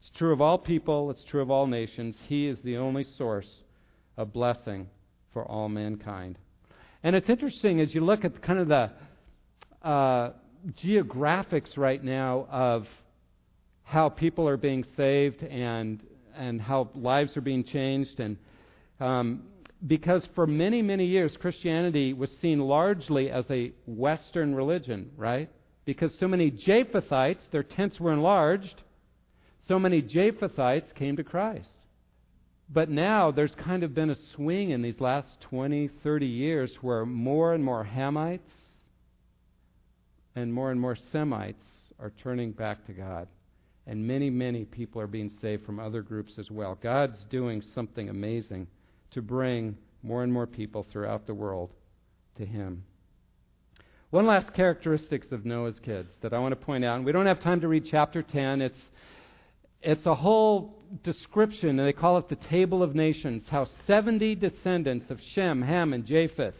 It's 0.00 0.10
true 0.18 0.32
of 0.32 0.40
all 0.40 0.58
people, 0.58 1.10
it's 1.10 1.24
true 1.24 1.40
of 1.40 1.50
all 1.50 1.66
nations. 1.66 2.14
He 2.26 2.46
is 2.46 2.58
the 2.62 2.76
only 2.76 3.04
source 3.16 3.48
of 4.16 4.32
blessing 4.32 4.88
for 5.32 5.44
all 5.44 5.68
mankind. 5.68 6.38
And 7.02 7.16
it's 7.16 7.28
interesting 7.28 7.80
as 7.80 7.94
you 7.94 8.02
look 8.02 8.24
at 8.24 8.42
kind 8.42 8.58
of 8.58 8.68
the 8.68 8.90
uh, 9.82 10.30
geographics 10.82 11.76
right 11.76 12.02
now 12.02 12.46
of 12.50 12.86
how 13.82 14.08
people 14.08 14.48
are 14.48 14.56
being 14.56 14.84
saved 14.96 15.42
and 15.42 16.00
and 16.36 16.60
how 16.60 16.88
lives 16.94 17.36
are 17.36 17.42
being 17.42 17.62
changed 17.62 18.18
and 18.18 18.36
um, 18.98 19.42
because 19.86 20.22
for 20.34 20.46
many 20.46 20.82
many 20.82 21.06
years 21.06 21.36
Christianity 21.40 22.12
was 22.12 22.30
seen 22.40 22.60
largely 22.60 23.30
as 23.30 23.44
a 23.50 23.72
Western 23.86 24.54
religion, 24.54 25.10
right? 25.16 25.50
Because 25.84 26.12
so 26.18 26.26
many 26.26 26.50
Japhethites, 26.50 27.50
their 27.50 27.62
tents 27.62 28.00
were 28.00 28.12
enlarged, 28.12 28.82
so 29.68 29.78
many 29.78 30.00
Japhethites 30.00 30.94
came 30.94 31.16
to 31.16 31.24
Christ. 31.24 31.68
But 32.70 32.88
now 32.88 33.30
there's 33.30 33.54
kind 33.56 33.82
of 33.82 33.94
been 33.94 34.10
a 34.10 34.16
swing 34.34 34.70
in 34.70 34.80
these 34.80 35.00
last 35.00 35.40
20, 35.42 35.90
30 36.02 36.26
years 36.26 36.70
where 36.80 37.04
more 37.04 37.52
and 37.52 37.62
more 37.62 37.84
Hamites 37.84 38.40
and 40.34 40.52
more 40.52 40.70
and 40.70 40.80
more 40.80 40.96
Semites 41.12 41.66
are 41.98 42.12
turning 42.22 42.52
back 42.52 42.86
to 42.86 42.92
God. 42.92 43.28
And 43.86 44.06
many, 44.06 44.30
many 44.30 44.64
people 44.64 45.00
are 45.00 45.06
being 45.06 45.30
saved 45.42 45.66
from 45.66 45.78
other 45.78 46.00
groups 46.00 46.32
as 46.38 46.50
well. 46.50 46.78
God's 46.82 47.18
doing 47.30 47.62
something 47.74 48.08
amazing 48.08 48.66
to 49.14 49.22
bring 49.22 49.76
more 50.02 50.22
and 50.22 50.32
more 50.32 50.46
people 50.46 50.86
throughout 50.92 51.26
the 51.26 51.34
world 51.34 51.70
to 52.36 52.44
Him. 52.44 52.84
One 54.10 54.26
last 54.26 54.54
characteristics 54.54 55.28
of 55.32 55.44
Noah's 55.44 55.78
kids 55.84 56.08
that 56.22 56.32
I 56.32 56.38
want 56.38 56.52
to 56.52 56.64
point 56.64 56.84
out, 56.84 56.96
and 56.96 57.04
we 57.04 57.10
don't 57.10 57.26
have 57.26 57.42
time 57.42 57.60
to 57.62 57.68
read 57.68 57.86
chapter 57.90 58.22
10. 58.22 58.62
It's 58.62 58.78
it's 59.82 60.06
a 60.06 60.14
whole 60.14 60.82
description, 61.02 61.78
and 61.78 61.86
they 61.86 61.92
call 61.92 62.16
it 62.16 62.30
the 62.30 62.38
Table 62.48 62.82
of 62.82 62.94
Nations, 62.94 63.42
how 63.50 63.66
70 63.86 64.34
descendants 64.36 65.10
of 65.10 65.18
Shem, 65.34 65.60
Ham, 65.60 65.92
and 65.92 66.06
Japheth 66.06 66.54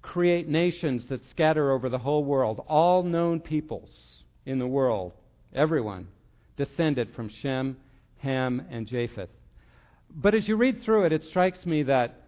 create 0.00 0.48
nations 0.48 1.02
that 1.08 1.20
scatter 1.30 1.72
over 1.72 1.88
the 1.88 1.98
whole 1.98 2.24
world. 2.24 2.62
All 2.68 3.02
known 3.02 3.40
peoples 3.40 3.90
in 4.44 4.60
the 4.60 4.66
world, 4.66 5.12
everyone, 5.52 6.06
descended 6.56 7.08
from 7.16 7.30
Shem, 7.42 7.78
Ham, 8.18 8.64
and 8.70 8.86
Japheth. 8.86 9.30
But 10.16 10.34
as 10.34 10.48
you 10.48 10.56
read 10.56 10.82
through 10.82 11.04
it, 11.04 11.12
it 11.12 11.22
strikes 11.24 11.64
me 11.64 11.84
that 11.84 12.22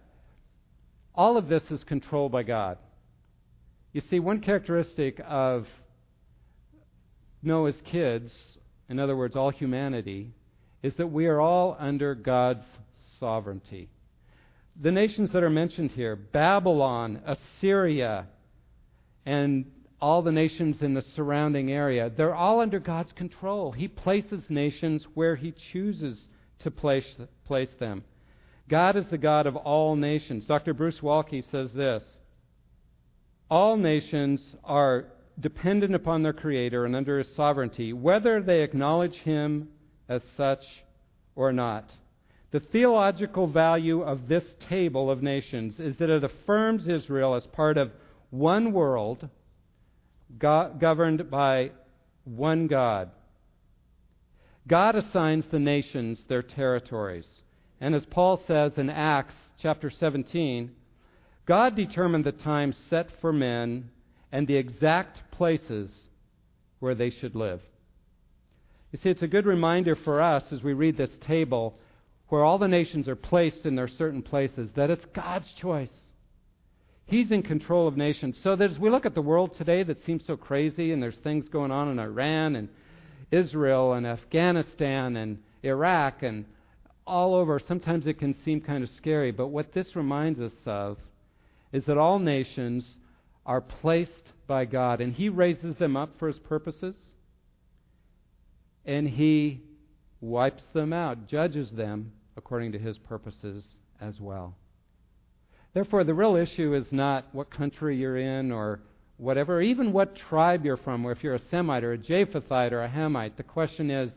all 1.13 1.35
of 1.35 1.49
this 1.49 1.63
is 1.69 1.83
controlled 1.83 2.31
by 2.31 2.43
God. 2.43 2.77
You 3.91 4.01
see, 4.09 4.19
one 4.19 4.39
characteristic 4.39 5.19
of 5.27 5.67
Noah's 7.41 7.81
kids 7.85 8.31
in 8.89 8.99
other 8.99 9.15
words, 9.15 9.35
all 9.35 9.51
humanity, 9.51 10.31
is 10.81 10.95
that 10.95 11.07
we 11.07 11.27
are 11.27 11.39
all 11.39 11.77
under 11.79 12.15
God's 12.15 12.65
sovereignty. 13.19 13.89
The 14.81 14.91
nations 14.91 15.29
that 15.31 15.43
are 15.43 15.49
mentioned 15.49 15.91
here 15.91 16.15
Babylon, 16.15 17.21
Assyria, 17.25 18.27
and 19.25 19.71
all 20.01 20.21
the 20.21 20.31
nations 20.31 20.77
in 20.81 20.93
the 20.95 21.03
surrounding 21.15 21.71
area, 21.71 22.09
they're 22.15 22.33
all 22.33 22.61
under 22.61 22.79
God's 22.79 23.11
control. 23.11 23.71
He 23.73 23.87
places 23.87 24.43
nations 24.49 25.05
where 25.13 25.35
He 25.35 25.53
chooses 25.71 26.19
to 26.63 26.71
place, 26.71 27.05
place 27.49 27.69
them. 27.79 28.03
God 28.69 28.95
is 28.95 29.05
the 29.09 29.17
God 29.17 29.47
of 29.47 29.55
all 29.55 29.95
nations. 29.95 30.45
Dr. 30.45 30.75
Bruce 30.75 30.99
Waltke 31.01 31.43
says 31.51 31.71
this 31.73 32.03
All 33.49 33.75
nations 33.75 34.39
are 34.63 35.05
dependent 35.39 35.95
upon 35.95 36.21
their 36.21 36.31
Creator 36.31 36.85
and 36.85 36.95
under 36.95 37.17
His 37.17 37.35
sovereignty, 37.35 37.91
whether 37.91 38.39
they 38.39 38.61
acknowledge 38.61 39.15
Him 39.15 39.69
as 40.07 40.21
such 40.37 40.63
or 41.35 41.51
not. 41.51 41.89
The 42.51 42.59
theological 42.59 43.47
value 43.47 44.03
of 44.03 44.27
this 44.27 44.43
table 44.69 45.09
of 45.09 45.23
nations 45.23 45.73
is 45.79 45.95
that 45.97 46.11
it 46.11 46.23
affirms 46.23 46.87
Israel 46.87 47.33
as 47.33 47.47
part 47.47 47.77
of 47.79 47.91
one 48.29 48.73
world 48.73 49.27
governed 50.37 51.31
by 51.31 51.71
one 52.25 52.67
God. 52.67 53.09
God 54.69 54.95
assigns 54.95 55.45
the 55.51 55.59
nations 55.59 56.19
their 56.27 56.43
territories. 56.43 57.25
And 57.81 57.95
as 57.95 58.05
Paul 58.05 58.39
says 58.45 58.73
in 58.77 58.89
Acts 58.89 59.33
chapter 59.61 59.89
17, 59.89 60.71
God 61.47 61.75
determined 61.75 62.23
the 62.23 62.31
time 62.31 62.75
set 62.89 63.07
for 63.19 63.33
men 63.33 63.89
and 64.31 64.47
the 64.47 64.55
exact 64.55 65.31
places 65.31 65.89
where 66.79 66.93
they 66.93 67.09
should 67.09 67.35
live. 67.35 67.61
You 68.91 68.99
see, 69.01 69.09
it's 69.09 69.23
a 69.23 69.27
good 69.27 69.47
reminder 69.47 69.95
for 69.95 70.21
us 70.21 70.43
as 70.51 70.61
we 70.61 70.73
read 70.73 70.97
this 70.97 71.09
table 71.25 71.79
where 72.27 72.43
all 72.43 72.59
the 72.59 72.67
nations 72.67 73.07
are 73.07 73.15
placed 73.15 73.65
in 73.65 73.75
their 73.75 73.87
certain 73.87 74.21
places 74.21 74.69
that 74.75 74.91
it's 74.91 75.05
God's 75.15 75.51
choice. 75.59 75.89
He's 77.07 77.31
in 77.31 77.41
control 77.41 77.87
of 77.87 77.97
nations. 77.97 78.37
So 78.43 78.55
that 78.55 78.69
as 78.69 78.77
we 78.77 78.91
look 78.91 79.07
at 79.07 79.15
the 79.15 79.21
world 79.21 79.57
today 79.57 79.81
that 79.81 80.05
seems 80.05 80.27
so 80.27 80.37
crazy, 80.37 80.91
and 80.91 81.01
there's 81.01 81.17
things 81.23 81.49
going 81.49 81.71
on 81.71 81.89
in 81.89 81.97
Iran 81.97 82.55
and 82.55 82.69
Israel 83.31 83.93
and 83.93 84.05
Afghanistan 84.05 85.15
and 85.15 85.39
Iraq 85.63 86.23
and 86.23 86.45
all 87.05 87.33
over, 87.33 87.59
sometimes 87.59 88.05
it 88.05 88.19
can 88.19 88.35
seem 88.45 88.61
kind 88.61 88.83
of 88.83 88.89
scary. 88.91 89.31
But 89.31 89.47
what 89.47 89.73
this 89.73 89.95
reminds 89.95 90.39
us 90.39 90.53
of 90.65 90.97
is 91.71 91.85
that 91.85 91.97
all 91.97 92.19
nations 92.19 92.95
are 93.45 93.61
placed 93.61 94.11
by 94.47 94.65
God, 94.65 95.01
and 95.01 95.13
He 95.13 95.29
raises 95.29 95.75
them 95.77 95.97
up 95.97 96.17
for 96.19 96.27
His 96.27 96.39
purposes, 96.39 96.95
and 98.85 99.07
He 99.07 99.61
wipes 100.21 100.63
them 100.73 100.93
out, 100.93 101.27
judges 101.27 101.71
them 101.71 102.11
according 102.37 102.71
to 102.73 102.79
His 102.79 102.97
purposes 102.97 103.63
as 103.99 104.19
well. 104.19 104.55
Therefore, 105.73 106.03
the 106.03 106.13
real 106.13 106.35
issue 106.35 106.73
is 106.73 106.91
not 106.91 107.27
what 107.31 107.51
country 107.51 107.97
you're 107.97 108.17
in 108.17 108.51
or 108.51 108.81
whatever, 109.19 109.61
even 109.61 109.91
what 109.91 110.15
tribe 110.15 110.65
you're 110.65 110.77
from, 110.77 111.05
or 111.05 111.11
if 111.11 111.23
you're 111.23 111.35
a 111.35 111.41
Semite 111.51 111.83
or 111.83 111.93
a 111.93 111.97
Japhethite 111.97 112.71
or 112.71 112.81
a 112.81 112.89
Hamite. 112.89 113.37
The 113.37 113.43
question 113.43 113.91
is, 113.91 114.11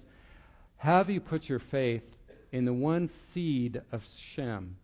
Have 0.76 1.10
you 1.10 1.20
put 1.20 1.48
your 1.48 1.60
faith 1.70 2.04
in 2.52 2.64
the 2.64 2.72
one 2.72 3.10
seed 3.34 3.82
of 3.90 4.00
Shem 4.34 4.76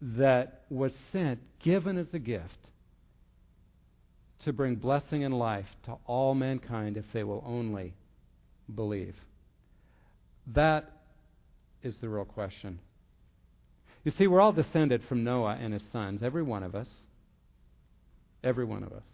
that 0.00 0.64
was 0.68 0.92
sent, 1.12 1.40
given 1.64 1.96
as 1.96 2.12
a 2.12 2.18
gift, 2.18 2.44
to 4.44 4.52
bring 4.52 4.74
blessing 4.74 5.24
and 5.24 5.38
life 5.38 5.66
to 5.86 5.96
all 6.04 6.34
mankind 6.34 6.96
if 6.96 7.06
they 7.12 7.24
will 7.24 7.42
only 7.46 7.94
believe? 8.72 9.14
That 10.48 10.90
is 11.82 11.94
the 12.00 12.08
real 12.08 12.24
question. 12.26 12.80
You 14.04 14.12
see, 14.18 14.26
we're 14.26 14.40
all 14.40 14.52
descended 14.52 15.02
from 15.08 15.24
Noah 15.24 15.56
and 15.60 15.72
his 15.72 15.84
sons, 15.92 16.22
every 16.22 16.42
one 16.42 16.64
of 16.64 16.74
us. 16.74 16.88
Every 18.42 18.64
one 18.64 18.82
of 18.82 18.92
us. 18.92 19.04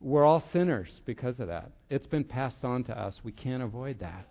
We're 0.00 0.24
all 0.24 0.44
sinners 0.52 1.00
because 1.06 1.40
of 1.40 1.48
that. 1.48 1.70
It's 1.88 2.06
been 2.06 2.24
passed 2.24 2.62
on 2.62 2.84
to 2.84 2.98
us. 2.98 3.14
We 3.24 3.32
can't 3.32 3.62
avoid 3.62 4.00
that. 4.00 4.28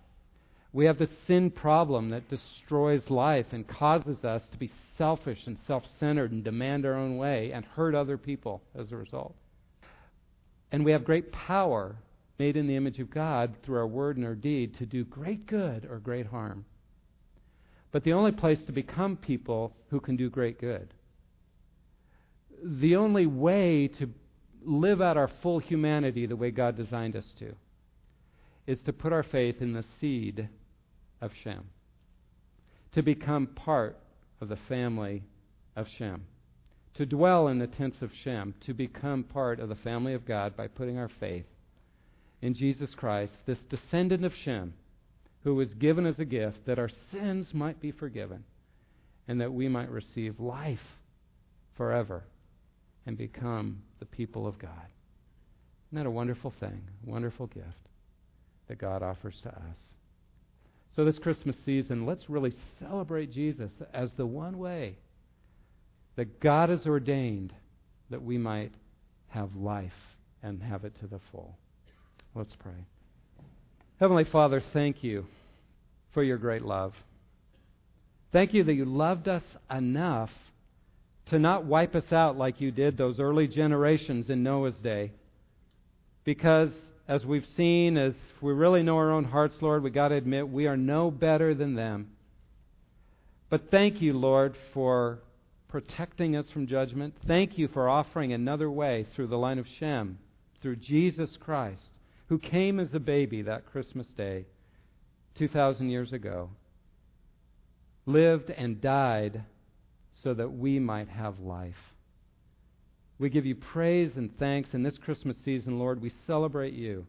We 0.72 0.86
have 0.86 0.98
the 0.98 1.08
sin 1.26 1.50
problem 1.50 2.10
that 2.10 2.28
destroys 2.28 3.02
life 3.08 3.46
and 3.52 3.66
causes 3.66 4.24
us 4.24 4.42
to 4.50 4.58
be 4.58 4.70
selfish 4.98 5.38
and 5.46 5.56
self 5.66 5.84
centered 6.00 6.32
and 6.32 6.42
demand 6.42 6.84
our 6.84 6.94
own 6.94 7.16
way 7.16 7.52
and 7.52 7.64
hurt 7.64 7.94
other 7.94 8.18
people 8.18 8.62
as 8.78 8.90
a 8.90 8.96
result. 8.96 9.34
And 10.72 10.84
we 10.84 10.92
have 10.92 11.04
great 11.04 11.30
power 11.32 11.96
made 12.38 12.56
in 12.56 12.66
the 12.66 12.76
image 12.76 12.98
of 12.98 13.10
God 13.10 13.54
through 13.64 13.78
our 13.78 13.86
word 13.86 14.16
and 14.16 14.26
our 14.26 14.34
deed 14.34 14.76
to 14.78 14.86
do 14.86 15.04
great 15.04 15.46
good 15.46 15.86
or 15.88 15.98
great 15.98 16.26
harm. 16.26 16.64
But 17.92 18.02
the 18.02 18.12
only 18.12 18.32
place 18.32 18.58
to 18.66 18.72
become 18.72 19.16
people 19.16 19.76
who 19.90 20.00
can 20.00 20.16
do 20.16 20.28
great 20.28 20.60
good, 20.60 20.92
the 22.64 22.96
only 22.96 23.26
way 23.26 23.88
to 23.88 24.08
live 24.64 25.02
out 25.02 25.18
our 25.18 25.30
full 25.42 25.58
humanity 25.58 26.24
the 26.26 26.36
way 26.36 26.50
God 26.50 26.76
designed 26.76 27.14
us 27.14 27.26
to, 27.38 27.54
is 28.66 28.80
to 28.86 28.92
put 28.92 29.12
our 29.12 29.22
faith 29.22 29.60
in 29.60 29.74
the 29.74 29.84
seed 30.00 30.48
of 31.20 31.30
Shem, 31.42 31.64
to 32.94 33.02
become 33.02 33.48
part 33.48 33.98
of 34.40 34.48
the 34.48 34.58
family 34.68 35.22
of 35.76 35.86
Shem, 35.98 36.24
to 36.94 37.04
dwell 37.04 37.48
in 37.48 37.58
the 37.58 37.66
tents 37.66 38.00
of 38.00 38.10
Shem, 38.22 38.54
to 38.64 38.72
become 38.72 39.24
part 39.24 39.60
of 39.60 39.68
the 39.68 39.74
family 39.74 40.14
of 40.14 40.26
God 40.26 40.56
by 40.56 40.66
putting 40.66 40.96
our 40.96 41.10
faith 41.20 41.44
in 42.40 42.54
Jesus 42.54 42.94
Christ, 42.94 43.34
this 43.46 43.58
descendant 43.68 44.24
of 44.24 44.32
Shem 44.34 44.72
who 45.42 45.54
was 45.54 45.74
given 45.74 46.06
as 46.06 46.18
a 46.18 46.24
gift 46.24 46.64
that 46.66 46.78
our 46.78 46.90
sins 47.12 47.48
might 47.52 47.80
be 47.80 47.92
forgiven 47.92 48.44
and 49.28 49.42
that 49.42 49.52
we 49.52 49.68
might 49.68 49.90
receive 49.90 50.40
life 50.40 50.78
forever 51.76 52.24
and 53.06 53.16
become 53.16 53.82
the 53.98 54.06
people 54.06 54.46
of 54.46 54.58
God. 54.58 54.86
Isn't 55.88 56.02
that 56.02 56.06
a 56.06 56.10
wonderful 56.10 56.52
thing? 56.58 56.82
Wonderful 57.04 57.46
gift 57.48 57.66
that 58.68 58.78
God 58.78 59.02
offers 59.02 59.34
to 59.42 59.50
us. 59.50 59.76
So, 60.96 61.04
this 61.04 61.18
Christmas 61.18 61.56
season, 61.64 62.06
let's 62.06 62.30
really 62.30 62.54
celebrate 62.78 63.32
Jesus 63.32 63.72
as 63.92 64.10
the 64.16 64.26
one 64.26 64.58
way 64.58 64.96
that 66.16 66.40
God 66.40 66.68
has 66.68 66.86
ordained 66.86 67.52
that 68.10 68.22
we 68.22 68.38
might 68.38 68.72
have 69.28 69.56
life 69.56 69.92
and 70.42 70.62
have 70.62 70.84
it 70.84 70.98
to 71.00 71.06
the 71.06 71.20
full. 71.32 71.56
Let's 72.34 72.54
pray. 72.58 72.86
Heavenly 73.98 74.24
Father, 74.24 74.62
thank 74.72 75.02
you 75.02 75.26
for 76.12 76.22
your 76.22 76.38
great 76.38 76.62
love. 76.62 76.94
Thank 78.32 78.54
you 78.54 78.64
that 78.64 78.74
you 78.74 78.84
loved 78.84 79.28
us 79.28 79.42
enough 79.70 80.30
to 81.30 81.38
not 81.38 81.64
wipe 81.64 81.94
us 81.94 82.12
out 82.12 82.36
like 82.36 82.60
you 82.60 82.70
did 82.70 82.96
those 82.96 83.18
early 83.18 83.48
generations 83.48 84.28
in 84.28 84.42
Noah's 84.42 84.76
day. 84.82 85.12
Because, 86.24 86.70
as 87.08 87.24
we've 87.24 87.46
seen, 87.56 87.96
as 87.96 88.14
we 88.40 88.52
really 88.52 88.82
know 88.82 88.96
our 88.96 89.10
own 89.10 89.24
hearts, 89.24 89.54
Lord, 89.60 89.82
we 89.82 89.90
got 89.90 90.08
to 90.08 90.16
admit 90.16 90.48
we 90.48 90.66
are 90.66 90.76
no 90.76 91.10
better 91.10 91.54
than 91.54 91.74
them. 91.74 92.08
But 93.50 93.70
thank 93.70 94.00
you, 94.00 94.14
Lord, 94.14 94.54
for 94.72 95.20
protecting 95.68 96.36
us 96.36 96.46
from 96.52 96.66
judgment. 96.66 97.14
Thank 97.26 97.58
you 97.58 97.68
for 97.68 97.88
offering 97.88 98.32
another 98.32 98.70
way 98.70 99.06
through 99.14 99.28
the 99.28 99.36
line 99.36 99.58
of 99.58 99.66
Shem, 99.78 100.18
through 100.62 100.76
Jesus 100.76 101.30
Christ 101.40 101.82
who 102.28 102.38
came 102.38 102.80
as 102.80 102.94
a 102.94 103.00
baby 103.00 103.42
that 103.42 103.66
Christmas 103.66 104.06
day 104.16 104.46
2,000 105.38 105.90
years 105.90 106.12
ago, 106.12 106.50
lived 108.06 108.50
and 108.50 108.80
died 108.80 109.42
so 110.24 110.34
that 110.34 110.52
we 110.52 110.80
might 110.80 111.08
have 111.08 111.38
life. 111.38 111.74
We 113.18 113.30
give 113.30 113.46
you 113.46 113.54
praise 113.54 114.12
and 114.16 114.36
thanks 114.38 114.70
in 114.72 114.82
this 114.82 114.98
Christmas 114.98 115.36
season, 115.44 115.78
Lord. 115.78 116.00
We 116.00 116.12
celebrate 116.26 116.74
you 116.74 117.06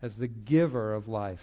as 0.00 0.12
the 0.14 0.28
giver 0.28 0.94
of 0.94 1.08
life. 1.08 1.40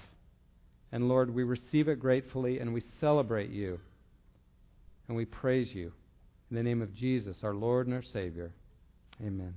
And 0.91 1.09
Lord, 1.09 1.33
we 1.33 1.43
receive 1.43 1.89
it 1.89 1.99
gratefully 1.99 2.59
and 2.59 2.73
we 2.73 2.83
celebrate 3.01 3.49
you. 3.49 3.79
And 5.07 5.17
we 5.17 5.25
praise 5.25 5.69
you. 5.73 5.91
In 6.49 6.55
the 6.55 6.63
name 6.63 6.81
of 6.81 6.95
Jesus, 6.95 7.37
our 7.43 7.55
Lord 7.55 7.87
and 7.87 7.95
our 7.95 8.03
Savior. 8.13 8.53
Amen. 9.21 9.55